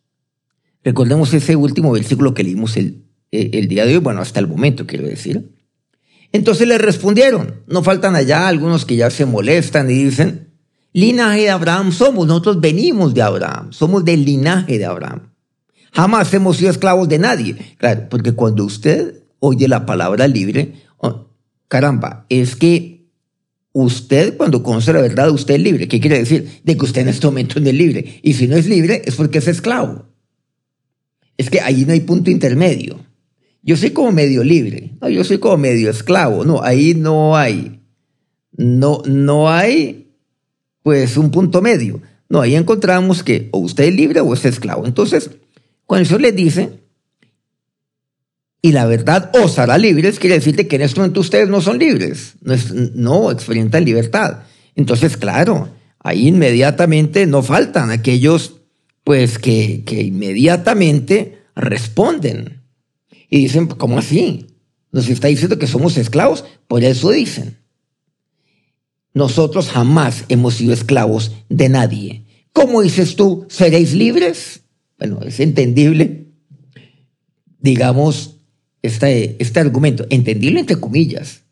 Recordemos 0.85 1.33
ese 1.33 1.57
último 1.57 1.91
versículo 1.93 2.35
que 2.35 2.45
leímos 2.45 2.77
el, 2.77 3.05
el 3.31 3.69
día 3.69 3.87
de 3.87 3.95
hoy, 3.95 4.01
bueno, 4.01 4.21
hasta 4.21 4.39
el 4.39 4.47
momento 4.47 4.87
quiero 4.87 5.07
decir. 5.07 5.51
Entonces 6.31 6.69
le 6.69 6.79
respondieron, 6.79 7.63
no 7.67 7.83
faltan 7.83 8.17
allá 8.17 8.49
algunos 8.49 8.85
que 8.85 8.97
ya 8.97 9.11
se 9.11 9.25
molestan 9.25 9.89
y 9.91 9.95
dicen, 9.95 10.49
linaje 10.93 11.43
de 11.43 11.51
Abraham 11.51 11.93
somos, 11.93 12.27
nosotros 12.27 12.61
venimos 12.61 13.15
de 13.15 13.23
Abraham, 13.23 13.73
somos 13.73 14.05
del 14.05 14.25
linaje 14.25 14.79
de 14.79 14.85
Abraham. 14.85 15.31
Jamás 15.93 16.35
hemos 16.35 16.57
sido 16.57 16.71
esclavos 16.71 17.09
de 17.09 17.21
nadie. 17.21 17.57
Claro, 17.79 18.09
porque 18.11 18.33
cuando 18.33 18.65
usted 18.65 19.23
oye 19.39 19.69
la 19.69 19.87
palabra 19.87 20.27
libre, 20.27 20.75
oh, 20.97 21.29
caramba, 21.69 22.27
es 22.29 22.57
que 22.57 23.07
usted 23.73 24.37
cuando 24.37 24.63
conoce 24.63 24.93
la 24.93 25.01
verdad, 25.01 25.31
usted 25.31 25.55
es 25.55 25.61
libre. 25.61 25.87
¿Qué 25.87 26.01
quiere 26.01 26.19
decir? 26.19 26.61
De 26.65 26.77
que 26.77 26.85
usted 26.85 27.03
en 27.03 27.09
este 27.09 27.27
momento 27.27 27.61
no 27.61 27.69
es 27.69 27.75
libre. 27.75 28.21
Y 28.23 28.35
si 28.35 28.49
no 28.49 28.57
es 28.57 28.67
libre, 28.67 29.03
es 29.05 29.15
porque 29.15 29.39
es 29.39 29.47
esclavo. 29.47 30.14
Es 31.37 31.51
que 31.51 31.61
ahí 31.61 31.85
no 31.85 31.93
hay 31.93 32.01
punto 32.01 32.31
intermedio. 32.31 33.05
Yo 33.63 33.77
soy 33.77 33.91
como 33.91 34.13
medio 34.13 34.45
libre, 34.45 34.93
no, 35.01 35.09
yo 35.09 35.25
soy 35.25 35.39
como 35.39 35.57
medio 35.57 35.89
esclavo, 35.89 36.45
no, 36.45 36.63
ahí 36.63 36.95
no 36.95 37.35
hay, 37.37 37.81
no, 38.53 39.03
no 39.07 39.49
hay, 39.49 40.13
pues, 40.83 41.17
un 41.17 41.31
punto 41.31 41.63
medio. 41.63 42.03
No, 42.29 42.43
ahí 42.43 42.55
encontramos 42.57 43.23
que 43.23 43.49
o 43.53 43.59
usted 43.59 43.85
es 43.85 43.95
libre 43.95 44.21
o 44.21 44.35
es 44.35 44.45
esclavo. 44.45 44.87
Entonces, 44.87 45.31
cuando 45.87 46.03
eso 46.03 46.19
le 46.19 46.33
dice, 46.33 46.85
y 48.61 48.73
la 48.73 48.87
verdad 48.87 49.31
os 49.43 49.59
hará 49.59 49.77
libres, 49.79 50.19
quiere 50.19 50.37
decirte 50.37 50.67
que 50.67 50.77
en 50.77 50.83
este 50.83 50.99
momento 50.99 51.21
ustedes 51.21 51.49
no 51.49 51.61
son 51.61 51.79
libres, 51.79 52.35
no, 52.41 52.55
no 52.95 53.31
experimentan 53.31 53.85
libertad. 53.85 54.45
Entonces, 54.75 55.17
claro, 55.17 55.69
ahí 56.01 56.29
inmediatamente 56.29 57.27
no 57.27 57.43
faltan 57.43 57.91
aquellos, 57.91 58.61
pues, 59.05 59.39
que, 59.39 59.85
que 59.85 60.03
inmediatamente 60.03 61.39
responden 61.55 62.63
y 63.31 63.39
dicen, 63.39 63.67
¿cómo 63.67 63.99
así? 63.99 64.47
Nos 64.93 65.09
está 65.09 65.29
diciendo 65.29 65.59
que 65.59 65.67
somos 65.67 65.97
esclavos, 65.97 66.45
por 66.67 66.85
eso 66.85 67.11
dicen. 67.11 67.59
Nosotros 69.13 69.69
jamás 69.69 70.25
hemos 70.29 70.55
sido 70.55 70.73
esclavos 70.73 71.33
de 71.49 71.69
nadie. 71.69 72.25
¿Cómo 72.53 72.83
dices 72.83 73.17
tú, 73.17 73.47
seréis 73.49 73.95
libres? 73.95 74.63
Bueno, 74.99 75.21
es 75.23 75.41
entendible, 75.41 76.29
digamos, 77.59 78.37
este, 78.83 79.37
este 79.39 79.61
argumento, 79.61 80.07
entendible 80.11 80.61
entre 80.61 80.77
comillas. 80.77 81.43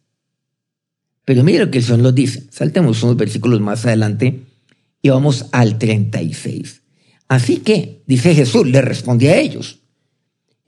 Pero 1.24 1.44
mire 1.44 1.60
lo 1.64 1.70
que 1.70 1.78
el 1.78 1.84
Señor 1.84 2.00
nos 2.00 2.14
dice. 2.14 2.44
Saltemos 2.50 3.02
unos 3.02 3.16
versículos 3.16 3.60
más 3.60 3.86
adelante 3.86 4.42
y 5.00 5.08
vamos 5.08 5.46
al 5.52 5.78
36. 5.78 6.81
Así 7.28 7.58
que, 7.58 8.02
dice 8.06 8.34
Jesús, 8.34 8.66
le 8.66 8.82
respondió 8.82 9.30
a 9.30 9.36
ellos, 9.36 9.80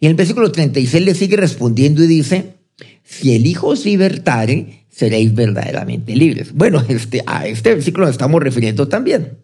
y 0.00 0.06
el 0.06 0.14
versículo 0.14 0.52
36 0.52 1.04
le 1.04 1.14
sigue 1.14 1.36
respondiendo 1.36 2.04
y 2.04 2.06
dice, 2.06 2.56
si 3.02 3.34
el 3.34 3.46
Hijo 3.46 3.68
os 3.68 3.84
libertare, 3.84 4.86
seréis 4.90 5.34
verdaderamente 5.34 6.14
libres. 6.14 6.52
Bueno, 6.52 6.84
este, 6.88 7.22
a 7.26 7.46
este 7.46 7.74
versículo 7.74 8.06
nos 8.06 8.14
estamos 8.14 8.42
refiriendo 8.42 8.88
también. 8.88 9.38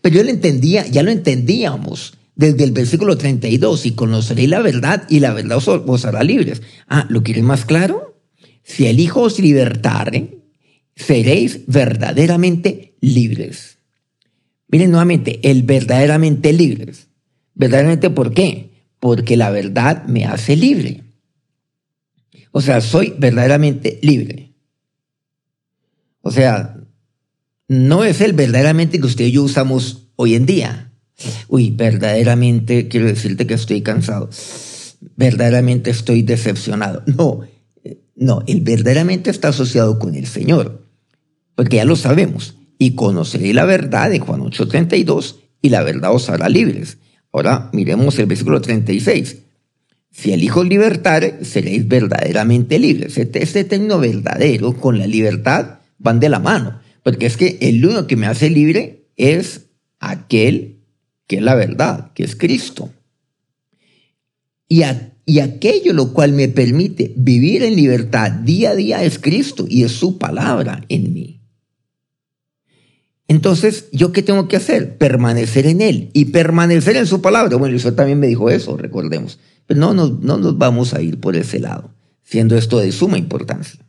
Pero 0.00 0.16
yo 0.16 0.22
lo 0.22 0.30
entendía, 0.30 0.86
ya 0.86 1.02
lo 1.02 1.10
entendíamos 1.10 2.14
desde 2.34 2.64
el 2.64 2.72
versículo 2.72 3.16
32, 3.16 3.86
y 3.86 3.92
conoceréis 3.92 4.48
la 4.48 4.60
verdad 4.60 5.04
y 5.08 5.20
la 5.20 5.32
verdad 5.32 5.58
os, 5.58 5.68
os 5.68 6.04
hará 6.04 6.22
libres. 6.22 6.62
Ah, 6.86 7.06
¿lo 7.08 7.22
quieres 7.22 7.44
más 7.44 7.64
claro? 7.64 8.20
Si 8.62 8.86
el 8.86 9.00
Hijo 9.00 9.22
os 9.22 9.38
libertare, 9.38 10.38
seréis 10.94 11.60
verdaderamente 11.66 12.96
libres. 13.00 13.75
Miren 14.68 14.90
nuevamente, 14.90 15.40
el 15.48 15.62
verdaderamente 15.62 16.52
libres. 16.52 17.08
¿Verdaderamente 17.54 18.10
por 18.10 18.34
qué? 18.34 18.76
porque 19.00 19.36
la 19.36 19.50
verdad 19.50 20.04
me 20.06 20.24
hace 20.24 20.56
libre. 20.56 21.04
O 22.50 22.60
sea, 22.60 22.80
soy 22.80 23.14
verdaderamente 23.18 23.98
libre. 24.02 24.54
O 26.22 26.30
sea, 26.30 26.76
no 27.68 28.04
es 28.04 28.20
el 28.20 28.32
verdaderamente 28.32 28.98
que 28.98 29.06
usted 29.06 29.26
y 29.26 29.32
yo 29.32 29.42
usamos 29.42 30.08
hoy 30.16 30.34
en 30.34 30.46
día. 30.46 30.92
Uy, 31.48 31.70
verdaderamente 31.70 32.88
quiero 32.88 33.06
decirte 33.06 33.46
que 33.46 33.54
estoy 33.54 33.82
cansado. 33.82 34.28
Verdaderamente 35.16 35.90
estoy 35.90 36.22
decepcionado. 36.22 37.02
No, 37.06 37.42
no, 38.16 38.42
el 38.46 38.62
verdaderamente 38.62 39.30
está 39.30 39.48
asociado 39.48 39.98
con 39.98 40.14
el 40.14 40.26
Señor, 40.26 40.82
porque 41.54 41.76
ya 41.76 41.84
lo 41.84 41.96
sabemos. 41.96 42.56
Y 42.78 42.94
conoceré 42.94 43.54
la 43.54 43.64
verdad 43.64 44.10
de 44.10 44.20
Juan 44.20 44.40
8:32 44.40 45.36
y 45.62 45.70
la 45.70 45.82
verdad 45.82 46.14
os 46.14 46.28
hará 46.28 46.48
libres. 46.48 46.98
Ahora 47.32 47.70
miremos 47.72 48.18
el 48.18 48.26
versículo 48.26 48.60
36. 48.60 49.38
Si 50.10 50.32
el 50.32 50.42
Hijo 50.42 50.64
libertare, 50.64 51.44
seréis 51.44 51.86
verdaderamente 51.86 52.78
libres. 52.78 53.18
Este, 53.18 53.42
este 53.42 53.64
término 53.64 53.98
verdadero 53.98 54.74
con 54.74 54.98
la 54.98 55.06
libertad 55.06 55.80
van 55.98 56.20
de 56.20 56.28
la 56.28 56.38
mano, 56.38 56.80
porque 57.02 57.26
es 57.26 57.36
que 57.36 57.58
el 57.60 57.84
uno 57.84 58.06
que 58.06 58.16
me 58.16 58.26
hace 58.26 58.48
libre 58.48 59.08
es 59.16 59.66
aquel 59.98 60.76
que 61.26 61.36
es 61.36 61.42
la 61.42 61.54
verdad, 61.54 62.12
que 62.14 62.24
es 62.24 62.36
Cristo. 62.36 62.90
Y 64.68 64.82
aquello 65.40 65.92
lo 65.92 66.12
cual 66.12 66.32
me 66.32 66.48
permite 66.48 67.12
vivir 67.16 67.62
en 67.62 67.76
libertad 67.76 68.30
día 68.30 68.70
a 68.70 68.74
día 68.74 69.02
es 69.02 69.18
Cristo 69.18 69.66
y 69.68 69.84
es 69.84 69.92
su 69.92 70.18
palabra 70.18 70.84
en 70.88 71.12
mí. 71.12 71.40
Entonces, 73.28 73.88
¿yo 73.92 74.12
qué 74.12 74.22
tengo 74.22 74.46
que 74.46 74.56
hacer? 74.56 74.96
Permanecer 74.98 75.66
en 75.66 75.80
Él 75.80 76.10
y 76.12 76.26
permanecer 76.26 76.96
en 76.96 77.06
su 77.06 77.20
palabra. 77.20 77.56
Bueno, 77.56 77.76
eso 77.76 77.92
también 77.94 78.20
me 78.20 78.28
dijo 78.28 78.50
eso, 78.50 78.76
recordemos. 78.76 79.40
Pero 79.66 79.80
no 79.80 79.94
nos, 79.94 80.20
no 80.20 80.36
nos 80.38 80.56
vamos 80.58 80.94
a 80.94 81.02
ir 81.02 81.18
por 81.18 81.36
ese 81.36 81.58
lado, 81.58 81.92
siendo 82.22 82.56
esto 82.56 82.78
de 82.78 82.92
suma 82.92 83.18
importancia. 83.18 83.80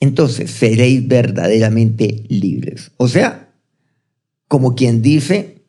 Entonces, 0.00 0.50
seréis 0.50 1.06
verdaderamente 1.06 2.24
libres. 2.28 2.90
O 2.96 3.06
sea, 3.06 3.52
como 4.48 4.74
quien 4.74 5.00
dice, 5.00 5.62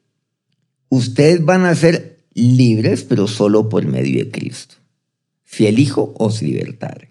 ustedes 0.90 1.46
van 1.46 1.66
a 1.66 1.76
ser 1.76 2.26
libres, 2.34 3.04
pero 3.04 3.28
solo 3.28 3.70
por 3.70 3.86
medio 3.86 4.24
de 4.24 4.32
Cristo. 4.32 4.76
Si 5.46 5.68
el 5.68 5.78
Hijo 5.78 6.14
os 6.18 6.42
libertare. 6.42 7.10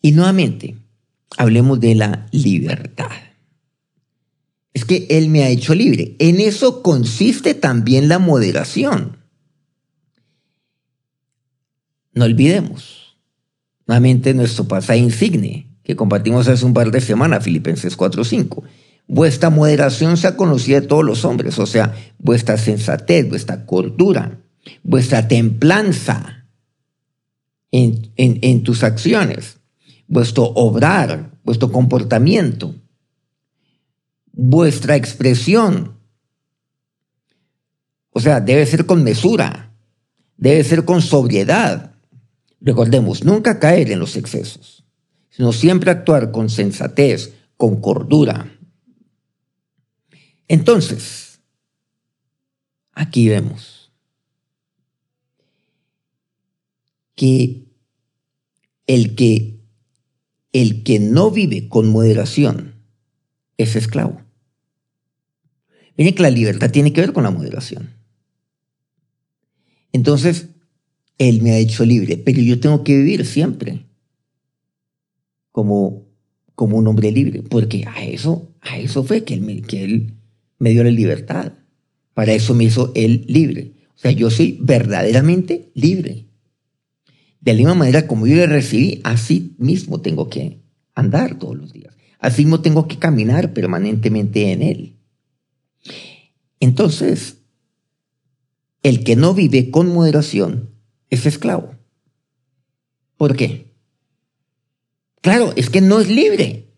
Y 0.00 0.12
nuevamente, 0.12 0.76
hablemos 1.36 1.78
de 1.80 1.94
la 1.94 2.26
libertad 2.32 3.27
es 4.78 4.84
que 4.84 5.06
Él 5.10 5.28
me 5.28 5.42
ha 5.42 5.48
hecho 5.48 5.74
libre. 5.74 6.14
En 6.20 6.40
eso 6.40 6.82
consiste 6.82 7.54
también 7.54 8.08
la 8.08 8.20
moderación. 8.20 9.18
No 12.12 12.24
olvidemos, 12.24 13.16
nuevamente 13.86 14.34
nuestro 14.34 14.68
pasaje 14.68 15.00
insigne 15.00 15.66
que 15.82 15.96
compartimos 15.96 16.46
hace 16.46 16.64
un 16.64 16.74
par 16.74 16.90
de 16.90 17.00
semanas, 17.00 17.44
Filipenses 17.44 17.96
4:5. 17.96 18.62
Vuestra 19.08 19.50
moderación 19.50 20.16
se 20.16 20.28
ha 20.28 20.36
conocido 20.36 20.80
de 20.80 20.86
todos 20.86 21.04
los 21.04 21.24
hombres, 21.24 21.58
o 21.58 21.66
sea, 21.66 21.94
vuestra 22.18 22.56
sensatez, 22.56 23.28
vuestra 23.28 23.64
cordura, 23.66 24.38
vuestra 24.82 25.26
templanza 25.26 26.46
en, 27.72 28.12
en 28.16 28.62
tus 28.62 28.84
acciones, 28.84 29.56
vuestro 30.06 30.44
obrar, 30.44 31.30
vuestro 31.42 31.72
comportamiento 31.72 32.74
vuestra 34.38 34.94
expresión. 34.94 35.98
O 38.10 38.20
sea, 38.20 38.40
debe 38.40 38.64
ser 38.66 38.86
con 38.86 39.02
mesura, 39.02 39.74
debe 40.36 40.62
ser 40.62 40.84
con 40.84 41.02
sobriedad. 41.02 41.96
Recordemos, 42.60 43.24
nunca 43.24 43.58
caer 43.58 43.90
en 43.90 43.98
los 43.98 44.16
excesos, 44.16 44.84
sino 45.28 45.52
siempre 45.52 45.90
actuar 45.90 46.30
con 46.30 46.48
sensatez, 46.48 47.34
con 47.56 47.80
cordura. 47.80 48.56
Entonces, 50.46 51.40
aquí 52.92 53.28
vemos 53.28 53.92
que 57.16 57.66
el 58.86 59.16
que 59.16 59.58
el 60.52 60.84
que 60.84 61.00
no 61.00 61.32
vive 61.32 61.68
con 61.68 61.88
moderación 61.88 62.76
es 63.56 63.74
esclavo. 63.74 64.27
Miren 65.98 66.14
que 66.14 66.22
la 66.22 66.30
libertad 66.30 66.70
tiene 66.70 66.92
que 66.92 67.02
ver 67.02 67.12
con 67.12 67.24
la 67.24 67.30
moderación. 67.30 67.90
Entonces, 69.92 70.48
Él 71.18 71.42
me 71.42 71.50
ha 71.50 71.58
hecho 71.58 71.84
libre, 71.84 72.16
pero 72.16 72.40
yo 72.40 72.60
tengo 72.60 72.84
que 72.84 72.96
vivir 72.96 73.26
siempre 73.26 73.84
como, 75.50 76.06
como 76.54 76.78
un 76.78 76.86
hombre 76.86 77.10
libre, 77.10 77.42
porque 77.42 77.84
a 77.86 78.04
eso, 78.04 78.54
a 78.60 78.78
eso 78.78 79.02
fue 79.02 79.24
que 79.24 79.34
él, 79.34 79.40
me, 79.40 79.60
que 79.60 79.82
él 79.82 80.14
me 80.58 80.70
dio 80.70 80.84
la 80.84 80.90
libertad. 80.90 81.52
Para 82.14 82.32
eso 82.32 82.54
me 82.54 82.64
hizo 82.64 82.92
Él 82.94 83.24
libre. 83.28 83.72
O 83.94 83.98
sea, 83.98 84.10
yo 84.10 84.30
soy 84.30 84.58
verdaderamente 84.60 85.70
libre. 85.74 86.26
De 87.40 87.52
la 87.52 87.58
misma 87.58 87.74
manera 87.74 88.06
como 88.06 88.26
yo 88.26 88.34
le 88.34 88.46
recibí, 88.46 89.00
así 89.04 89.54
mismo 89.58 90.00
tengo 90.00 90.28
que 90.28 90.60
andar 90.94 91.38
todos 91.38 91.56
los 91.56 91.72
días. 91.72 91.96
Así 92.18 92.44
mismo 92.44 92.60
tengo 92.60 92.88
que 92.88 92.98
caminar 92.98 93.52
permanentemente 93.52 94.52
en 94.52 94.62
Él. 94.62 94.97
Entonces, 96.60 97.38
el 98.82 99.04
que 99.04 99.16
no 99.16 99.34
vive 99.34 99.70
con 99.70 99.88
moderación 99.92 100.70
es 101.10 101.26
esclavo. 101.26 101.74
¿Por 103.16 103.36
qué? 103.36 103.72
Claro, 105.20 105.52
es 105.56 105.70
que 105.70 105.80
no 105.80 106.00
es 106.00 106.08
libre. 106.08 106.68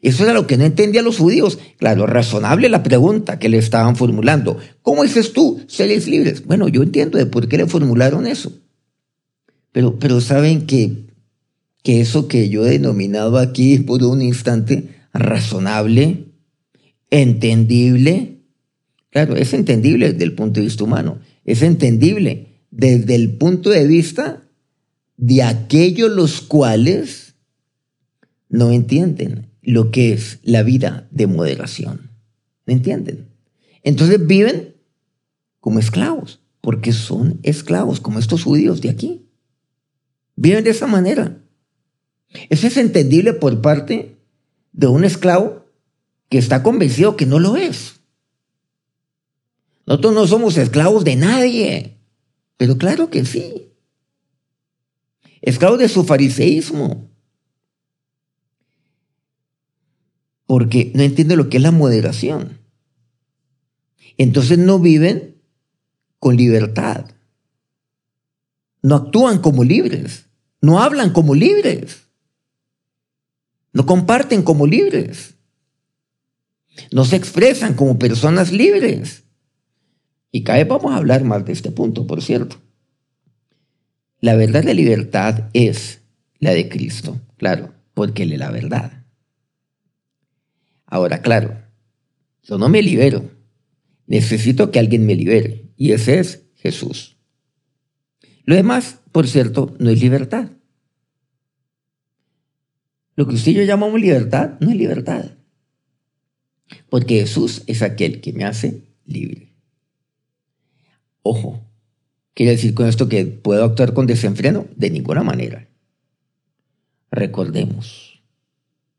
Eso 0.00 0.22
era 0.24 0.32
lo 0.32 0.46
que 0.46 0.56
no 0.56 0.64
entendían 0.64 1.04
los 1.04 1.18
judíos. 1.18 1.58
Claro, 1.78 2.06
razonable 2.06 2.68
la 2.68 2.82
pregunta 2.82 3.38
que 3.38 3.48
le 3.48 3.58
estaban 3.58 3.96
formulando. 3.96 4.58
¿Cómo 4.82 5.02
dices 5.02 5.32
tú, 5.32 5.60
seres 5.66 6.06
libres? 6.06 6.46
Bueno, 6.46 6.68
yo 6.68 6.82
entiendo 6.82 7.18
de 7.18 7.26
por 7.26 7.48
qué 7.48 7.58
le 7.58 7.66
formularon 7.66 8.26
eso. 8.26 8.52
Pero, 9.72 9.98
pero 9.98 10.20
saben 10.20 10.66
que, 10.66 11.08
que 11.82 12.00
eso 12.00 12.28
que 12.28 12.48
yo 12.48 12.64
he 12.64 12.70
denominado 12.70 13.38
aquí 13.38 13.78
por 13.78 14.02
un 14.04 14.22
instante 14.22 14.96
razonable, 15.12 16.27
entendible, 17.10 18.40
claro, 19.10 19.36
es 19.36 19.54
entendible 19.54 20.12
desde 20.12 20.24
el 20.24 20.34
punto 20.34 20.60
de 20.60 20.66
vista 20.66 20.84
humano, 20.84 21.18
es 21.44 21.62
entendible 21.62 22.48
desde 22.70 23.14
el 23.14 23.36
punto 23.36 23.70
de 23.70 23.86
vista 23.86 24.48
de 25.16 25.42
aquellos 25.42 26.10
los 26.10 26.40
cuales 26.40 27.34
no 28.48 28.70
entienden 28.70 29.50
lo 29.62 29.90
que 29.90 30.12
es 30.12 30.38
la 30.42 30.62
vida 30.62 31.08
de 31.10 31.26
moderación. 31.26 32.10
¿Me 32.64 32.72
entienden? 32.72 33.28
Entonces 33.82 34.26
viven 34.26 34.76
como 35.60 35.78
esclavos, 35.78 36.40
porque 36.60 36.92
son 36.92 37.40
esclavos, 37.42 38.00
como 38.00 38.18
estos 38.18 38.44
judíos 38.44 38.80
de 38.80 38.90
aquí. 38.90 39.26
Viven 40.36 40.64
de 40.64 40.70
esa 40.70 40.86
manera. 40.86 41.42
Eso 42.50 42.66
es 42.66 42.76
entendible 42.76 43.32
por 43.32 43.60
parte 43.60 44.16
de 44.72 44.86
un 44.86 45.04
esclavo 45.04 45.57
que 46.28 46.38
está 46.38 46.62
convencido 46.62 47.16
que 47.16 47.26
no 47.26 47.38
lo 47.38 47.56
es. 47.56 48.00
Nosotros 49.86 50.14
no 50.14 50.26
somos 50.26 50.56
esclavos 50.56 51.04
de 51.04 51.16
nadie, 51.16 51.98
pero 52.56 52.76
claro 52.76 53.08
que 53.10 53.24
sí. 53.24 53.72
Esclavos 55.40 55.78
de 55.78 55.88
su 55.88 56.04
fariseísmo, 56.04 57.08
porque 60.46 60.92
no 60.94 61.02
entienden 61.02 61.38
lo 61.38 61.48
que 61.48 61.58
es 61.58 61.62
la 61.62 61.70
moderación. 61.70 62.58
Entonces 64.16 64.58
no 64.58 64.78
viven 64.78 65.40
con 66.18 66.36
libertad. 66.36 67.10
No 68.82 68.96
actúan 68.96 69.38
como 69.38 69.64
libres. 69.64 70.26
No 70.60 70.80
hablan 70.80 71.12
como 71.12 71.34
libres. 71.34 72.08
No 73.72 73.86
comparten 73.86 74.42
como 74.42 74.66
libres. 74.66 75.37
No 76.92 77.04
se 77.04 77.16
expresan 77.16 77.74
como 77.74 77.98
personas 77.98 78.52
libres. 78.52 79.24
Y 80.30 80.42
cada 80.42 80.58
vez 80.58 80.68
vamos 80.68 80.92
a 80.92 80.96
hablar 80.96 81.24
más 81.24 81.44
de 81.44 81.52
este 81.52 81.70
punto, 81.70 82.06
por 82.06 82.22
cierto. 82.22 82.56
La 84.20 84.34
verdad 84.34 84.64
de 84.64 84.74
libertad 84.74 85.48
es 85.52 86.02
la 86.38 86.52
de 86.52 86.68
Cristo, 86.68 87.20
claro, 87.36 87.72
porque 87.94 88.24
Él 88.24 88.32
es 88.32 88.38
la 88.38 88.50
verdad. 88.50 89.04
Ahora, 90.86 91.22
claro, 91.22 91.62
yo 92.42 92.58
no 92.58 92.68
me 92.68 92.82
libero. 92.82 93.30
Necesito 94.06 94.70
que 94.70 94.78
alguien 94.78 95.06
me 95.06 95.14
libere. 95.14 95.70
Y 95.76 95.92
ese 95.92 96.18
es 96.18 96.46
Jesús. 96.56 97.18
Lo 98.44 98.54
demás, 98.54 99.00
por 99.12 99.28
cierto, 99.28 99.76
no 99.78 99.90
es 99.90 100.00
libertad. 100.00 100.50
Lo 103.14 103.26
que 103.26 103.34
usted 103.34 103.52
y 103.52 103.54
yo 103.56 103.62
llamamos 103.64 104.00
libertad 104.00 104.52
no 104.60 104.70
es 104.70 104.76
libertad. 104.76 105.37
Porque 106.88 107.20
Jesús 107.20 107.62
es 107.66 107.82
aquel 107.82 108.20
que 108.20 108.32
me 108.32 108.44
hace 108.44 108.82
libre. 109.04 109.52
Ojo, 111.22 111.62
¿quiere 112.34 112.52
decir 112.52 112.74
con 112.74 112.86
esto 112.86 113.08
que 113.08 113.26
puedo 113.26 113.64
actuar 113.64 113.94
con 113.94 114.06
desenfreno? 114.06 114.66
De 114.76 114.90
ninguna 114.90 115.22
manera. 115.22 115.68
Recordemos, 117.10 118.22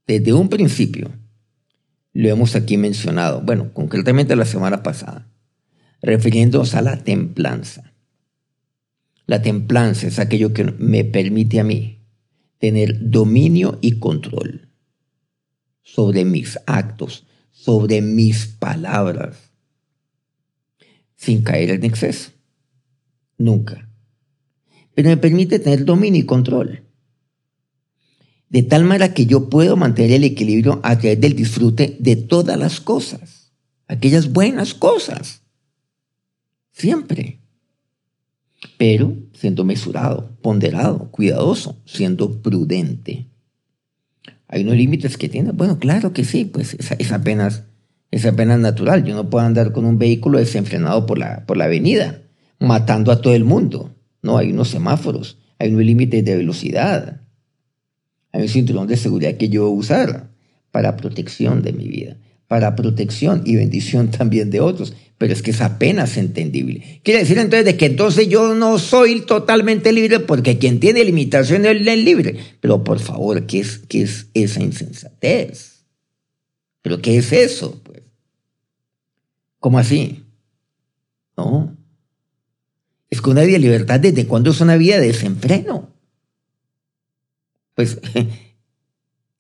desde 0.08 0.34
un 0.34 0.50
principio, 0.50 1.12
lo 2.14 2.30
hemos 2.30 2.56
aquí 2.56 2.78
mencionado, 2.78 3.42
bueno, 3.42 3.72
concretamente 3.74 4.36
la 4.36 4.46
semana 4.46 4.84
pasada, 4.84 5.28
refiriéndonos 6.02 6.76
a 6.76 6.82
la 6.82 7.04
templanza. 7.04 7.94
La 9.26 9.42
templanza 9.42 10.08
es 10.08 10.18
aquello 10.18 10.54
que 10.54 10.64
me 10.64 11.04
permite 11.04 11.60
a 11.60 11.64
mí 11.64 12.00
tener 12.58 13.10
dominio 13.10 13.78
y 13.82 14.00
control 14.00 14.70
sobre 15.84 16.26
mis 16.26 16.60
actos, 16.66 17.26
sobre 17.64 18.02
mis 18.02 18.46
palabras, 18.48 19.38
sin 21.16 21.42
caer 21.44 21.72
en 21.72 21.84
exceso. 21.84 22.32
Nunca. 23.38 23.90
Pero 24.94 25.10
me 25.10 25.18
permite 25.18 25.60
tener 25.60 25.86
dominio 25.86 26.22
y 26.22 26.26
control 26.26 26.90
de 28.50 28.64
tal 28.64 28.84
manera 28.84 29.14
que 29.14 29.26
yo 29.26 29.50
puedo 29.50 29.78
mantener 29.78 30.12
el 30.12 30.24
equilibrio 30.24 30.80
a 30.84 30.98
través 30.98 31.22
del 31.22 31.36
disfrute 31.36 31.98
de 32.00 32.16
todas 32.16 32.58
las 32.58 32.82
cosas, 32.82 33.54
aquellas 33.88 34.32
buenas 34.32 34.74
cosas, 34.74 35.44
siempre, 36.72 37.40
pero 38.78 39.16
siendo 39.34 39.64
mesurado, 39.64 40.36
ponderado, 40.42 41.12
cuidadoso, 41.12 41.82
siendo 41.86 42.42
prudente. 42.42 43.29
Hay 44.52 44.64
unos 44.64 44.76
límites 44.76 45.18
que 45.18 45.30
tiene, 45.30 45.52
bueno, 45.52 45.78
claro 45.78 46.12
que 46.12 46.26
sí, 46.26 46.44
pues 46.44 46.74
es, 46.74 47.12
apenas, 47.12 47.66
es 48.10 48.26
apenas 48.26 48.60
natural, 48.60 49.04
yo 49.04 49.14
no 49.14 49.30
puedo 49.30 49.46
andar 49.46 49.72
con 49.72 49.86
un 49.86 50.00
vehículo 50.00 50.40
desenfrenado 50.40 51.06
por 51.06 51.20
la, 51.20 51.46
por 51.46 51.56
la 51.56 51.66
avenida, 51.66 52.24
matando 52.60 53.12
a 53.12 53.22
todo 53.22 53.36
el 53.36 53.46
mundo, 53.46 53.96
no, 54.24 54.38
hay 54.40 54.52
unos 54.52 54.70
semáforos, 54.70 55.38
hay 55.60 55.70
unos 55.70 55.86
límites 55.86 56.26
de 56.26 56.36
velocidad, 56.36 57.22
hay 58.32 58.42
un 58.42 58.50
cinturón 58.50 58.88
de 58.88 58.98
seguridad 58.98 59.36
que 59.36 59.50
yo 59.50 59.70
usar 59.70 60.32
para 60.72 60.98
protección 60.98 61.62
de 61.62 61.72
mi 61.72 61.88
vida, 61.88 62.18
para 62.50 62.76
protección 62.76 63.44
y 63.46 63.56
bendición 63.56 64.12
también 64.12 64.50
de 64.50 64.60
otros, 64.60 64.94
pero 65.18 65.32
es 65.32 65.42
que 65.42 65.52
es 65.52 65.62
apenas 65.62 66.18
entendible. 66.18 67.00
Quiere 67.04 67.22
decir 67.22 67.38
entonces 67.38 67.64
de 67.64 67.78
que 67.78 67.86
entonces 67.86 68.28
yo 68.28 68.56
no 68.56 68.78
soy 68.78 69.22
totalmente 69.22 69.94
libre 69.94 70.20
porque 70.20 70.58
quien 70.58 70.82
tiene 70.82 71.06
limitaciones 71.06 71.78
es 71.88 71.98
libre. 72.04 72.38
Pero 72.60 72.84
por 72.84 73.00
favor, 73.00 73.46
¿qué 73.46 73.62
es, 73.62 73.78
qué 73.88 74.02
es 74.02 74.28
esa 74.34 74.62
insensatez? 74.62 75.86
¿Pero 76.82 77.02
qué 77.02 77.18
es 77.18 77.32
eso? 77.32 77.82
Pues? 77.84 78.02
¿Cómo 79.60 79.80
así? 79.80 80.26
No. 81.38 81.78
Es 83.10 83.22
que 83.22 83.30
una 83.30 83.44
vida 83.44 83.54
de 83.54 83.60
libertad, 83.60 84.00
¿desde 84.00 84.26
cuándo 84.26 84.52
es 84.52 84.60
una 84.60 84.76
vida 84.76 85.00
de 85.00 85.08
desenfreno? 85.08 85.94
pues 87.80 87.98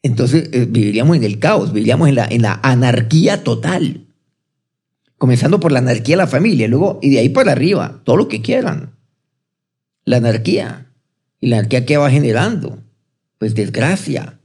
entonces 0.01 0.49
eh, 0.53 0.65
viviríamos 0.69 1.17
en 1.17 1.23
el 1.23 1.39
caos, 1.39 1.73
viviríamos 1.73 2.07
en 2.09 2.15
la, 2.15 2.25
en 2.25 2.41
la 2.41 2.59
anarquía 2.63 3.43
total. 3.43 4.05
Comenzando 5.17 5.59
por 5.59 5.71
la 5.71 5.79
anarquía 5.79 6.13
de 6.13 6.23
la 6.23 6.27
familia, 6.27 6.67
luego, 6.67 6.99
y 7.01 7.09
de 7.09 7.19
ahí 7.19 7.29
para 7.29 7.51
arriba, 7.51 8.01
todo 8.05 8.15
lo 8.15 8.27
que 8.29 8.41
quieran. 8.41 8.95
La 10.05 10.17
anarquía. 10.17 10.87
¿Y 11.41 11.47
la 11.47 11.57
anarquía 11.57 11.85
que 11.85 11.97
va 11.97 12.09
generando? 12.09 12.79
Pues 13.37 13.53
desgracia. 13.55 14.39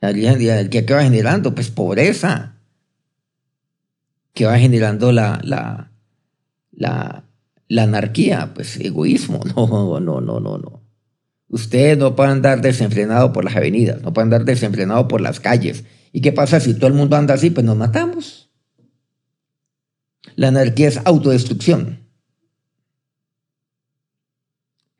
La 0.00 0.08
anarquía 0.08 0.84
que 0.84 0.94
va 0.94 1.02
generando, 1.02 1.54
pues 1.54 1.70
pobreza. 1.70 2.56
Que 4.34 4.44
va 4.44 4.58
generando 4.58 5.12
la, 5.12 5.40
la, 5.42 5.90
la, 6.72 7.24
la 7.68 7.82
anarquía, 7.82 8.52
pues 8.54 8.76
egoísmo. 8.78 9.40
No, 9.56 10.00
no, 10.00 10.20
no, 10.20 10.40
no, 10.40 10.58
no. 10.58 10.79
Usted 11.50 11.98
no 11.98 12.14
puede 12.14 12.30
andar 12.30 12.60
desenfrenado 12.60 13.32
por 13.32 13.44
las 13.44 13.56
avenidas, 13.56 14.00
no 14.02 14.12
puede 14.12 14.26
andar 14.26 14.44
desenfrenado 14.44 15.08
por 15.08 15.20
las 15.20 15.40
calles. 15.40 15.84
¿Y 16.12 16.20
qué 16.20 16.30
pasa 16.30 16.60
si 16.60 16.74
todo 16.74 16.86
el 16.86 16.94
mundo 16.94 17.16
anda 17.16 17.34
así? 17.34 17.50
Pues 17.50 17.66
nos 17.66 17.76
matamos. 17.76 18.48
La 20.36 20.48
anarquía 20.48 20.86
es 20.86 21.00
autodestrucción. 21.04 21.98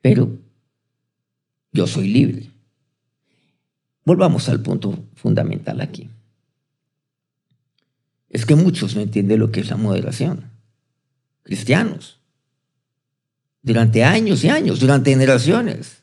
Pero 0.01 0.37
yo 1.71 1.87
soy 1.87 2.09
libre. 2.09 2.51
Volvamos 4.03 4.49
al 4.49 4.61
punto 4.61 5.05
fundamental 5.15 5.79
aquí. 5.79 6.09
Es 8.29 8.45
que 8.45 8.55
muchos 8.55 8.93
no 8.93 9.01
entienden 9.01 9.39
lo 9.39 9.51
que 9.51 9.61
es 9.61 9.69
la 9.69 9.77
moderación. 9.77 10.51
Cristianos. 11.43 12.17
durante 13.63 14.03
años 14.03 14.43
y 14.43 14.49
años, 14.49 14.79
durante 14.79 15.11
generaciones. 15.11 16.00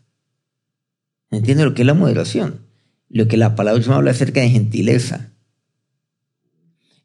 ¿Entiende 1.30 1.64
lo 1.64 1.74
que 1.74 1.82
es 1.82 1.86
la 1.86 1.94
moderación? 1.94 2.66
Lo 3.08 3.28
que 3.28 3.36
la 3.36 3.54
palabra 3.54 3.82
me 3.86 3.94
habla 3.94 4.10
acerca 4.10 4.40
de 4.40 4.50
gentileza. 4.50 5.32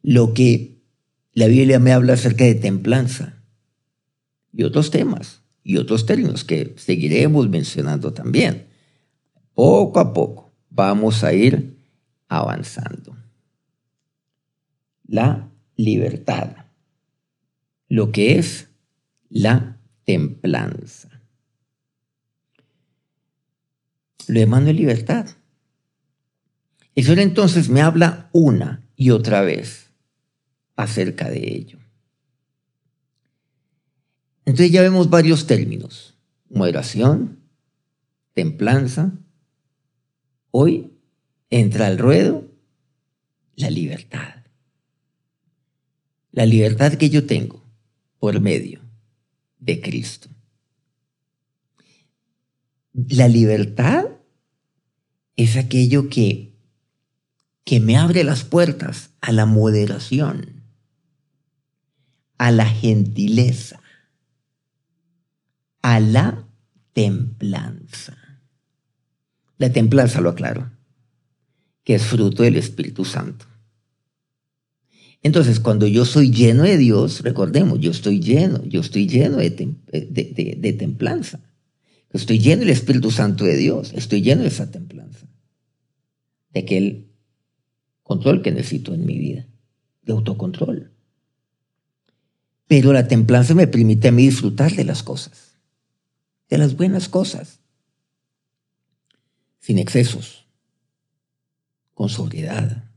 Lo 0.02 0.34
que 0.34 0.82
la 1.34 1.48
Biblia 1.48 1.80
me 1.80 1.92
habla 1.92 2.14
acerca 2.14 2.44
de 2.44 2.56
templanza. 2.56 3.42
Y 4.52 4.64
otros 4.64 4.92
temas 4.92 5.42
y 5.64 5.78
otros 5.78 6.06
términos 6.06 6.44
que 6.44 6.74
seguiremos 6.78 7.50
mencionando 7.50 8.14
también. 8.14 8.68
Poco 9.54 10.00
a 10.00 10.14
poco 10.14 10.54
vamos 10.70 11.24
a 11.24 11.34
ir 11.34 11.78
avanzando. 12.28 13.16
La 15.06 15.50
libertad. 15.76 16.56
Lo 17.88 18.12
que 18.12 18.38
es 18.38 18.70
la 19.30 19.78
templanza. 20.06 21.13
Lo 24.28 24.40
demás 24.40 24.68
es 24.68 24.76
libertad. 24.76 25.28
El 26.96 27.04
Señor 27.04 27.20
entonces 27.20 27.70
me 27.70 27.82
habla 27.82 28.30
una 28.34 28.88
y 28.96 29.10
otra 29.10 29.42
vez 29.42 29.90
acerca 30.76 31.30
de 31.30 31.56
ello. 31.56 31.80
Entonces 34.46 34.72
ya 34.72 34.82
vemos 34.82 35.10
varios 35.10 35.48
términos. 35.48 36.16
Moderación, 36.50 37.40
templanza. 38.34 39.14
Hoy 40.52 40.92
entra 41.50 41.88
al 41.88 41.98
ruedo 41.98 42.48
la 43.56 43.70
libertad. 43.70 44.44
La 46.32 46.46
libertad 46.46 46.94
que 46.94 47.10
yo 47.10 47.26
tengo 47.26 47.64
por 48.20 48.40
medio 48.40 48.82
de 49.60 49.82
Cristo. 49.82 50.30
La 52.94 53.28
libertad 53.28 54.06
es 55.36 55.58
aquello 55.58 56.10
que, 56.10 56.54
que 57.64 57.80
me 57.80 57.98
abre 57.98 58.24
las 58.24 58.44
puertas 58.44 59.12
a 59.22 59.32
la 59.32 59.46
moderación, 59.46 60.64
a 62.38 62.52
la 62.52 62.66
gentileza, 62.66 63.82
a 65.82 66.00
la 66.00 66.48
templanza. 66.94 68.18
La 69.58 69.72
templanza, 69.72 70.22
lo 70.22 70.30
aclaro, 70.30 70.72
que 71.84 71.96
es 71.96 72.04
fruto 72.04 72.44
del 72.44 72.58
Espíritu 72.58 73.06
Santo. 73.06 73.46
Entonces, 75.24 75.62
cuando 75.62 75.88
yo 75.88 76.04
soy 76.04 76.32
lleno 76.32 76.64
de 76.64 76.78
Dios, 76.78 77.22
recordemos, 77.22 77.80
yo 77.80 77.92
estoy 77.92 78.20
lleno, 78.20 78.62
yo 78.66 78.82
estoy 78.82 79.08
lleno 79.08 79.38
de, 79.38 80.76
templanza. 80.78 81.40
Estoy 82.14 82.38
lleno 82.38 82.60
del 82.60 82.70
Espíritu 82.70 83.10
Santo 83.10 83.44
de 83.44 83.58
Dios, 83.58 83.92
estoy 83.94 84.22
lleno 84.22 84.44
de 84.44 84.50
esa 84.50 84.70
templanza, 84.70 85.26
de 86.52 86.60
aquel 86.60 87.12
control 88.04 88.44
que 88.44 88.52
necesito 88.52 88.94
en 88.94 89.04
mi 89.04 89.18
vida, 89.18 89.48
de 90.04 90.14
autocontrol. 90.14 90.94
Pero 92.68 92.94
la 92.94 93.08
templanza 93.08 93.56
me 93.56 93.66
permite 93.66 94.10
a 94.10 94.12
mí 94.12 94.28
disfrutar 94.28 94.72
de 94.74 94.84
las 94.84 95.02
cosas, 95.02 95.56
de 96.50 96.60
las 96.60 96.78
buenas 96.78 97.10
cosas, 97.10 97.62
sin 99.60 99.80
excesos, 99.80 100.46
con 101.96 102.10
sobriedad, 102.10 102.92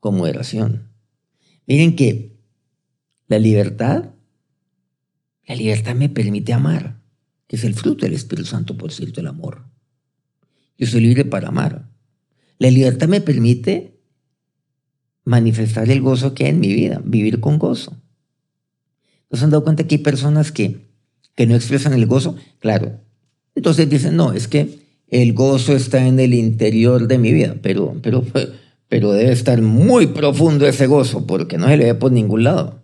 con 0.00 0.16
moderación. 0.16 0.88
Miren 1.68 1.94
que 1.94 2.36
la 3.28 3.38
libertad, 3.38 4.10
la 5.46 5.54
libertad 5.54 5.94
me 5.94 6.08
permite 6.08 6.52
amar, 6.52 7.05
que 7.46 7.56
es 7.56 7.64
el 7.64 7.74
fruto 7.74 8.04
del 8.04 8.14
Espíritu 8.14 8.48
Santo, 8.48 8.76
por 8.76 8.92
cierto, 8.92 9.20
el 9.20 9.26
amor. 9.26 9.64
Yo 10.78 10.86
soy 10.86 11.00
libre 11.00 11.24
para 11.24 11.48
amar. 11.48 11.88
La 12.58 12.70
libertad 12.70 13.08
me 13.08 13.20
permite 13.20 14.00
manifestar 15.24 15.90
el 15.90 16.00
gozo 16.00 16.34
que 16.34 16.44
hay 16.44 16.50
en 16.50 16.60
mi 16.60 16.72
vida, 16.72 17.00
vivir 17.04 17.40
con 17.40 17.58
gozo. 17.58 17.96
¿No 19.30 19.38
han 19.40 19.50
dado 19.50 19.64
cuenta 19.64 19.86
que 19.86 19.96
hay 19.96 20.02
personas 20.02 20.52
que, 20.52 20.86
que 21.34 21.46
no 21.46 21.54
expresan 21.54 21.92
el 21.92 22.06
gozo? 22.06 22.36
Claro. 22.60 23.00
Entonces 23.54 23.88
dicen, 23.88 24.16
no, 24.16 24.32
es 24.32 24.48
que 24.48 24.78
el 25.08 25.32
gozo 25.32 25.74
está 25.74 26.06
en 26.06 26.20
el 26.20 26.34
interior 26.34 27.08
de 27.08 27.18
mi 27.18 27.32
vida, 27.32 27.56
pero, 27.62 27.96
pero 28.02 28.24
pero 28.88 29.12
debe 29.12 29.32
estar 29.32 29.60
muy 29.62 30.08
profundo 30.08 30.66
ese 30.66 30.86
gozo 30.86 31.26
porque 31.26 31.58
no 31.58 31.66
se 31.66 31.76
le 31.76 31.86
ve 31.86 31.94
por 31.94 32.12
ningún 32.12 32.44
lado. 32.44 32.82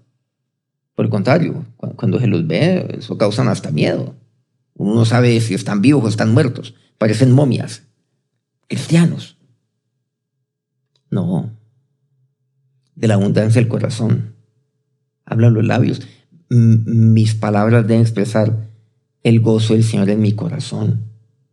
Por 0.95 1.07
el 1.07 1.11
contrario, 1.11 1.65
cuando 1.97 2.19
se 2.19 2.27
los 2.27 2.47
ve, 2.47 2.97
eso 2.99 3.17
causa 3.17 3.49
hasta 3.51 3.71
miedo. 3.71 4.15
Uno 4.83 4.95
no 4.97 5.05
sabe 5.05 5.41
si 5.41 5.55
están 5.55 5.81
vivos 5.81 6.03
o 6.03 6.09
están 6.09 6.35
muertos. 6.35 6.75
Parecen 6.99 7.31
momias. 7.31 7.85
Cristianos. 8.67 9.39
No. 11.09 11.57
De 12.97 13.07
la 13.07 13.15
abundancia 13.15 13.61
del 13.61 13.69
corazón. 13.69 14.35
Hablan 15.25 15.55
los 15.55 15.65
labios. 15.65 16.03
mis 16.49 17.37
palabras 17.37 17.87
deben 17.87 18.03
expresar 18.03 18.71
el 19.23 19.39
gozo 19.39 19.75
del 19.75 19.85
Señor 19.85 20.11
en 20.11 20.21
mi 20.21 20.33
corazón. 20.33 21.13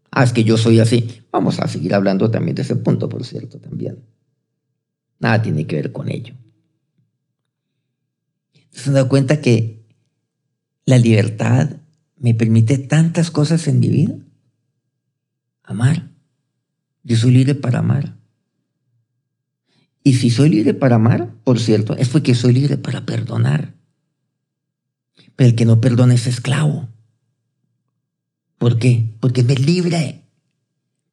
Ah, 0.10 0.24
es 0.24 0.34
que 0.34 0.44
yo 0.44 0.58
soy 0.58 0.80
así. 0.80 1.22
Vamos 1.32 1.60
a 1.60 1.68
seguir 1.68 1.94
hablando 1.94 2.32
también 2.32 2.56
de 2.56 2.64
ese 2.64 2.78
punto, 2.78 3.10
por 3.10 3.24
cierto, 3.24 3.60
también. 3.60 4.04
Nada 5.20 5.40
tiene 5.44 5.68
que 5.68 5.76
ver 5.76 5.92
con 5.92 6.10
ello. 6.10 6.34
¿Se 8.72 8.90
han 8.90 8.96
dado 8.96 9.08
cuenta 9.08 9.40
que 9.40 9.86
la 10.86 10.98
libertad 10.98 11.76
me 12.20 12.34
permite 12.34 12.78
tantas 12.78 13.32
cosas 13.32 13.68
en 13.68 13.80
mi 13.80 13.90
vida? 13.90 14.16
Amar. 15.64 16.12
Yo 17.04 17.16
soy 17.16 17.32
libre 17.32 17.56
para 17.56 17.80
amar. 17.80 18.18
Y 20.04 20.16
si 20.16 20.30
soy 20.30 20.50
libre 20.50 20.74
para 20.74 20.96
amar, 20.96 21.34
por 21.44 21.60
cierto, 21.60 21.96
es 21.96 22.10
porque 22.10 22.36
soy 22.36 22.54
libre 22.54 22.78
para 22.78 23.06
perdonar. 23.06 23.74
Pero 25.36 25.50
el 25.50 25.56
que 25.56 25.66
no 25.66 25.80
perdona 25.80 26.14
es 26.14 26.28
esclavo. 26.28 26.90
¿Por 28.58 28.78
qué? 28.78 29.16
Porque 29.20 29.44
me 29.44 29.56
libre 29.56 30.26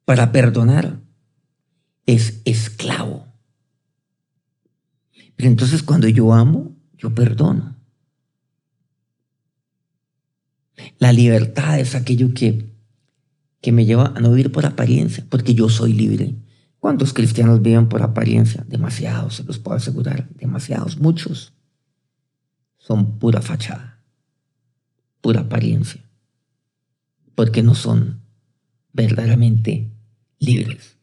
para 0.05 0.33
perdonar. 0.33 1.01
Es 2.07 2.41
esclavo. 2.45 3.27
Pero 5.37 5.49
entonces 5.49 5.83
cuando 5.83 6.09
yo 6.09 6.33
amo, 6.33 6.75
yo 6.97 7.15
perdono. 7.15 7.76
La 10.99 11.13
libertad 11.13 11.79
es 11.79 11.95
aquello 11.95 12.33
que, 12.35 12.71
que 13.61 13.73
me 13.73 13.85
lleva 13.85 14.13
a 14.15 14.21
no 14.21 14.31
vivir 14.31 14.53
por 14.53 14.67
apariencia, 14.67 15.25
porque 15.29 15.55
yo 15.55 15.69
soy 15.69 15.93
libre. 15.93 16.35
¿Cuántos 16.79 17.13
cristianos 17.13 17.63
viven 17.63 17.89
por 17.89 18.03
apariencia? 18.03 18.65
Demasiados, 18.69 19.37
se 19.37 19.45
los 19.45 19.59
puedo 19.59 19.77
asegurar. 19.77 20.29
Demasiados, 20.31 20.99
muchos. 20.99 21.53
Son 22.79 23.19
pura 23.19 23.43
fachada, 23.43 24.01
pura 25.21 25.41
apariencia, 25.41 26.05
porque 27.35 27.63
no 27.63 27.75
son 27.75 28.21
verdaderamente 28.93 29.91
libres. 30.39 30.97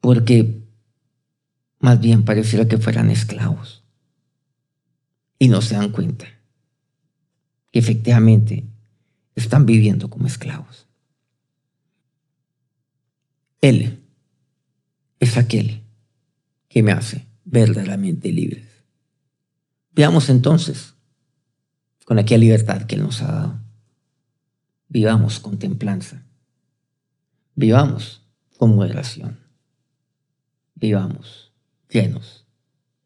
Porque 0.00 0.64
más 1.78 2.00
bien 2.00 2.24
pareciera 2.24 2.66
que 2.66 2.78
fueran 2.78 3.10
esclavos. 3.10 3.84
Y 5.38 5.48
no 5.48 5.60
se 5.60 5.76
dan 5.76 5.90
cuenta 5.90 6.35
efectivamente 7.78 8.64
están 9.34 9.66
viviendo 9.66 10.08
como 10.08 10.26
esclavos. 10.26 10.86
Él 13.60 14.02
es 15.20 15.36
aquel 15.36 15.82
que 16.68 16.82
me 16.82 16.92
hace 16.92 17.26
verdaderamente 17.44 18.32
libres. 18.32 18.66
Veamos 19.92 20.28
entonces 20.28 20.94
con 22.04 22.18
aquella 22.18 22.38
libertad 22.38 22.82
que 22.82 22.94
Él 22.94 23.02
nos 23.02 23.22
ha 23.22 23.32
dado. 23.32 23.60
Vivamos 24.88 25.40
con 25.40 25.58
templanza. 25.58 26.24
Vivamos 27.54 28.22
con 28.56 28.76
moderación. 28.76 29.40
Vivamos 30.74 31.52
llenos 31.88 32.46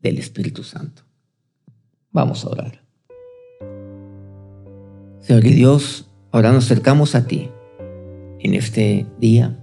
del 0.00 0.18
Espíritu 0.18 0.64
Santo. 0.64 1.02
Vamos 2.10 2.44
a 2.44 2.48
orar. 2.48 2.79
Señor 5.20 5.44
y 5.46 5.52
Dios, 5.52 6.08
ahora 6.32 6.50
nos 6.50 6.64
acercamos 6.64 7.14
a 7.14 7.26
ti 7.26 7.50
en 8.38 8.54
este 8.54 9.06
día, 9.18 9.58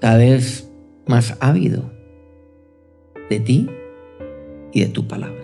cada 0.00 0.18
vez 0.18 0.70
más 1.06 1.36
ávido 1.40 1.90
de 3.28 3.40
ti 3.40 3.68
y 4.72 4.80
de 4.80 4.88
tu 4.88 5.08
palabra. 5.08 5.42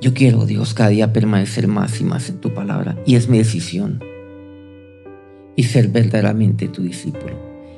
Yo 0.00 0.14
quiero, 0.14 0.46
Dios, 0.46 0.72
cada 0.72 0.88
día 0.90 1.12
permanecer 1.12 1.68
más 1.68 2.00
y 2.00 2.04
más 2.04 2.30
en 2.30 2.40
tu 2.40 2.54
palabra 2.54 2.96
y 3.04 3.16
es 3.16 3.28
mi 3.28 3.36
decisión 3.36 4.02
y 5.56 5.64
ser 5.64 5.88
verdaderamente 5.88 6.68
tu 6.68 6.82
discípulo. 6.82 7.36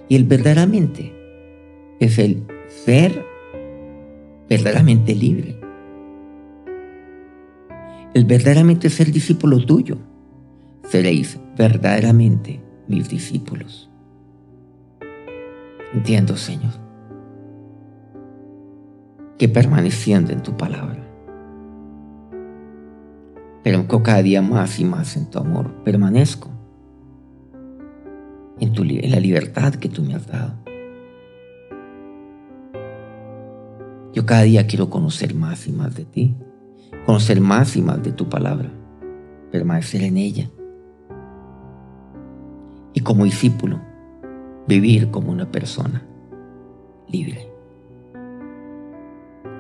Y 0.09 0.17
el 0.17 0.25
verdaderamente 0.25 1.13
es 1.99 2.19
el 2.19 2.45
ser 2.69 3.25
verdaderamente 4.49 5.15
libre. 5.15 5.60
El 8.13 8.25
verdaderamente 8.25 8.91
ser 8.91 9.13
discípulo 9.13 9.65
tuyo. 9.65 9.99
Seréis 10.83 11.39
verdaderamente 11.57 12.61
mis 12.89 13.09
discípulos. 13.09 13.89
Entiendo, 15.93 16.37
Señor, 16.37 16.73
que 19.39 19.49
permaneciendo 19.49 20.33
en 20.33 20.43
tu 20.43 20.57
palabra, 20.57 21.07
pero 23.63 23.87
cada 23.87 24.23
día 24.23 24.43
más 24.43 24.81
y 24.81 24.85
más 24.85 25.17
en 25.17 25.31
tu 25.31 25.39
amor, 25.39 25.73
permanezco 25.85 26.51
en, 28.59 28.73
tu, 28.73 28.83
en 28.83 29.11
la 29.11 29.21
libertad 29.21 29.75
que 29.75 29.89
tú 29.89 30.03
me 30.03 30.15
has 30.15 30.27
dado. 30.27 30.55
Yo 34.13 34.27
cada 34.27 34.43
día 34.43 34.67
quiero 34.67 34.91
conocer 34.91 35.35
más 35.35 35.69
y 35.69 35.73
más 35.73 35.95
de 35.95 36.05
ti, 36.05 36.37
conocer 37.11 37.41
más 37.41 37.75
y 37.75 37.83
más 37.83 38.01
de 38.05 38.13
tu 38.13 38.29
palabra, 38.29 38.71
permanecer 39.51 40.05
en 40.05 40.17
ella. 40.17 40.49
Y 42.93 43.01
como 43.01 43.25
discípulo, 43.25 43.81
vivir 44.69 45.11
como 45.11 45.33
una 45.33 45.51
persona 45.51 46.07
libre. 47.09 47.51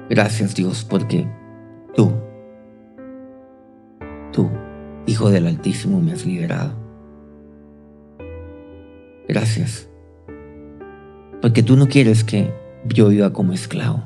Gracias 0.08 0.54
Dios 0.54 0.86
porque 0.88 1.26
tú, 1.96 2.12
tú, 4.30 4.48
Hijo 5.06 5.28
del 5.28 5.48
Altísimo, 5.48 6.00
me 6.00 6.12
has 6.12 6.24
liberado. 6.24 6.74
Gracias. 9.26 9.90
Porque 11.42 11.64
tú 11.64 11.74
no 11.74 11.88
quieres 11.88 12.22
que 12.22 12.54
yo 12.86 13.08
viva 13.08 13.32
como 13.32 13.52
esclavo, 13.52 14.04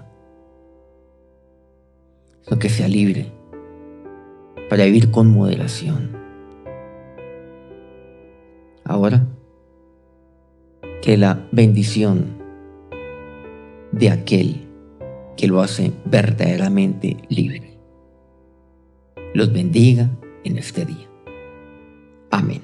sino 2.40 2.59
que 2.59 2.70
sea 2.70 2.88
libre 2.88 3.33
para 4.74 4.87
vivir 4.87 5.12
con 5.12 5.30
moderación. 5.30 6.10
Ahora, 8.82 9.24
que 11.00 11.16
la 11.16 11.46
bendición 11.52 12.42
de 13.92 14.10
aquel 14.10 14.66
que 15.37 15.46
lo 15.46 15.62
hace 15.62 15.92
verdaderamente 16.06 17.18
libre 17.28 17.78
los 19.32 19.52
bendiga 19.52 20.10
en 20.42 20.58
este 20.58 20.84
día. 20.84 21.08
Amén. 22.32 22.62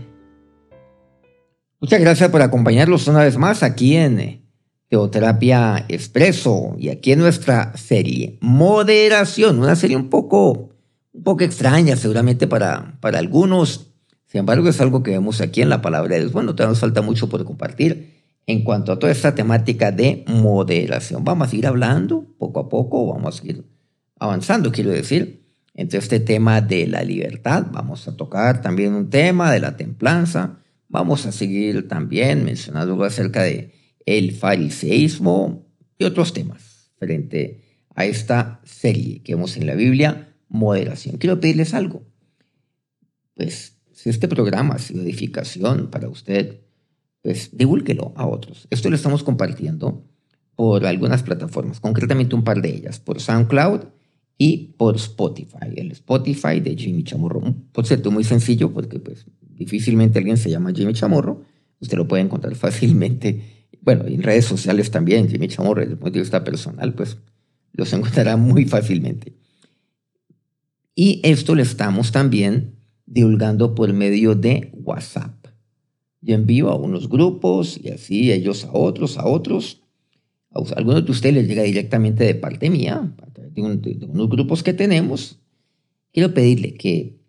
Muchas 1.81 2.01
gracias 2.01 2.29
por 2.31 2.43
acompañarnos 2.43 3.07
una 3.07 3.23
vez 3.23 3.37
más 3.37 3.63
aquí 3.63 3.95
en 3.95 4.19
eh, 4.19 4.45
Teoterapia 4.89 5.85
Expreso 5.87 6.75
y 6.77 6.89
aquí 6.89 7.13
en 7.13 7.21
nuestra 7.21 7.77
serie 7.77 8.37
Moderación, 8.41 9.61
una 9.61 9.77
serie 9.77 9.97
un 9.97 10.11
poco, 10.11 10.71
un 11.13 11.23
poco 11.23 11.45
extraña 11.45 11.97
seguramente 11.97 12.47
para, 12.47 12.99
para 13.01 13.19
algunos. 13.19 13.93
Sin 14.27 14.41
embargo, 14.41 14.69
es 14.69 14.81
algo 14.81 15.03
que 15.03 15.11
vemos 15.11 15.41
aquí 15.41 15.63
en 15.63 15.69
la 15.69 15.83
palabra 15.83 16.15
de 16.15 16.21
Dios. 16.21 16.33
Bueno, 16.33 16.55
todavía 16.55 16.73
nos 16.73 16.81
falta 16.81 17.03
mucho 17.03 17.29
por 17.29 17.45
compartir 17.45 18.21
en 18.47 18.63
cuanto 18.65 18.93
a 18.93 18.99
toda 18.99 19.13
esta 19.13 19.35
temática 19.35 19.93
de 19.93 20.25
moderación. 20.27 21.25
Vamos 21.25 21.53
a 21.53 21.57
ir 21.57 21.67
hablando 21.67 22.27
poco 22.39 22.61
a 22.61 22.69
poco, 22.69 23.07
vamos 23.07 23.41
a 23.41 23.47
ir 23.47 23.65
avanzando, 24.19 24.73
quiero 24.73 24.91
decir, 24.91 25.47
entre 25.75 25.99
este 25.99 26.21
tema 26.21 26.61
de 26.61 26.87
la 26.87 27.03
libertad. 27.03 27.67
Vamos 27.71 28.07
a 28.09 28.17
tocar 28.17 28.61
también 28.61 28.95
un 28.95 29.11
tema 29.11 29.53
de 29.53 29.61
la 29.61 29.77
templanza. 29.77 30.59
Vamos 30.89 31.27
a 31.27 31.33
seguir 31.33 31.89
también 31.89 32.45
mencionando 32.45 33.03
acerca 33.05 33.43
de 33.43 33.73
el 34.07 34.33
fariseísmo 34.33 35.67
y 35.99 36.05
otros 36.05 36.33
temas 36.33 36.93
frente 36.99 37.63
a 37.95 38.05
esta 38.05 38.61
serie 38.65 39.23
que 39.23 39.35
vemos 39.35 39.57
en 39.57 39.67
la 39.67 39.75
Biblia, 39.75 40.30
moderación. 40.51 41.17
Quiero 41.17 41.41
pedirles 41.41 41.73
algo. 41.73 42.03
Pues 43.35 43.79
si 43.93 44.11
este 44.11 44.29
programa 44.29 44.75
ha 44.75 44.79
sido 44.79 45.03
edificación 45.03 45.91
para 45.91 46.09
usted, 46.09 46.61
pues 47.23 47.57
divúlguelo 47.57 48.13
a 48.17 48.27
otros. 48.27 48.67
Esto 48.71 48.91
lo 48.91 48.97
estamos 48.97 49.23
compartiendo 49.23 50.05
por 50.57 50.85
algunas 50.85 51.23
plataformas, 51.23 51.81
concretamente 51.81 52.35
un 52.35 52.45
par 52.45 52.61
de 52.61 52.69
ellas, 52.69 53.01
por 53.01 53.21
SoundCloud 53.21 53.85
y 54.37 54.75
por 54.77 54.97
Spotify, 54.97 55.69
el 55.77 55.93
Spotify 55.93 56.61
de 56.61 56.77
Jimmy 56.77 57.05
Chamorro. 57.05 57.43
Por 57.73 57.87
cierto, 57.87 58.11
muy 58.11 58.25
sencillo 58.25 58.73
porque 58.73 58.99
pues 58.99 59.27
difícilmente 59.41 60.19
alguien 60.19 60.37
se 60.37 60.51
llama 60.51 60.73
Jimmy 60.75 60.93
Chamorro, 60.93 61.43
usted 61.79 61.97
lo 61.97 62.09
puede 62.09 62.23
encontrar 62.23 62.55
fácilmente, 62.57 63.69
bueno, 63.81 64.07
en 64.07 64.23
redes 64.23 64.45
sociales 64.45 64.91
también, 64.91 65.29
Jimmy 65.29 65.49
Chamorro, 65.49 65.81
desde 65.81 65.93
el 65.93 65.99
punto 65.99 66.15
de 66.15 66.21
vista 66.21 66.45
personal, 66.45 66.95
pues 66.95 67.17
los 67.73 67.93
encontrará 67.93 68.37
muy 68.37 68.65
fácilmente. 68.65 69.40
Y 70.95 71.21
esto 71.23 71.55
lo 71.55 71.63
estamos 71.63 72.13
también 72.13 72.77
divulgando 73.07 73.75
por 73.75 73.93
medio 73.93 74.35
de 74.35 74.71
WhatsApp. 74.75 75.47
Yo 76.21 76.35
envío 76.35 76.69
a 76.69 76.77
unos 76.77 77.09
grupos 77.09 77.81
y 77.83 77.89
así 77.91 78.31
ellos 78.31 78.65
a 78.65 78.73
otros, 78.73 79.19
a 79.19 79.27
otros. 79.27 79.83
A 80.53 80.61
algunos 80.77 81.05
de 81.05 81.11
ustedes 81.11 81.35
les 81.35 81.49
llega 81.49 81.63
directamente 81.63 82.25
de 82.25 82.35
parte 82.35 82.71
mía, 82.71 83.15
de, 83.53 84.07
unos 84.07 84.29
grupos 84.29 84.63
que 84.63 84.75
tenemos. 84.75 85.39
Quiero 86.13 86.35
pedirle 86.35 86.75
que, 86.75 87.21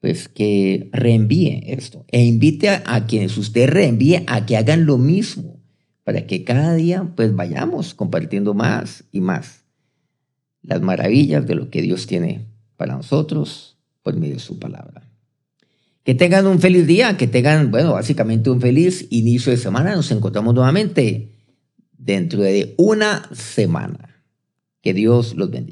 pues, 0.00 0.28
que 0.28 0.88
reenvíe 0.92 1.62
esto 1.66 2.04
e 2.08 2.24
invite 2.24 2.68
a, 2.68 3.06
quienes 3.06 3.36
usted 3.36 3.68
reenvíe 3.68 4.24
a 4.26 4.46
que 4.46 4.56
hagan 4.56 4.86
lo 4.86 4.98
mismo 4.98 5.60
para 6.02 6.26
que 6.26 6.44
cada 6.44 6.74
día 6.74 7.12
pues 7.14 7.34
vayamos 7.36 7.94
compartiendo 7.94 8.54
más 8.54 9.04
y 9.12 9.20
más 9.20 9.64
las 10.62 10.80
maravillas 10.80 11.46
de 11.46 11.54
lo 11.54 11.70
que 11.70 11.82
Dios 11.82 12.06
tiene 12.06 12.51
para 12.82 12.96
nosotros 12.96 13.76
por 14.02 14.16
medio 14.16 14.34
de 14.34 14.40
su 14.40 14.58
palabra. 14.58 15.08
Que 16.02 16.16
tengan 16.16 16.48
un 16.48 16.58
feliz 16.58 16.84
día, 16.84 17.16
que 17.16 17.28
tengan, 17.28 17.70
bueno, 17.70 17.92
básicamente 17.92 18.50
un 18.50 18.60
feliz 18.60 19.06
inicio 19.10 19.52
de 19.52 19.56
semana. 19.56 19.94
Nos 19.94 20.10
encontramos 20.10 20.52
nuevamente 20.52 21.30
dentro 21.96 22.42
de 22.42 22.74
una 22.78 23.30
semana. 23.32 24.24
Que 24.80 24.94
Dios 24.94 25.36
los 25.36 25.48
bendiga. 25.48 25.70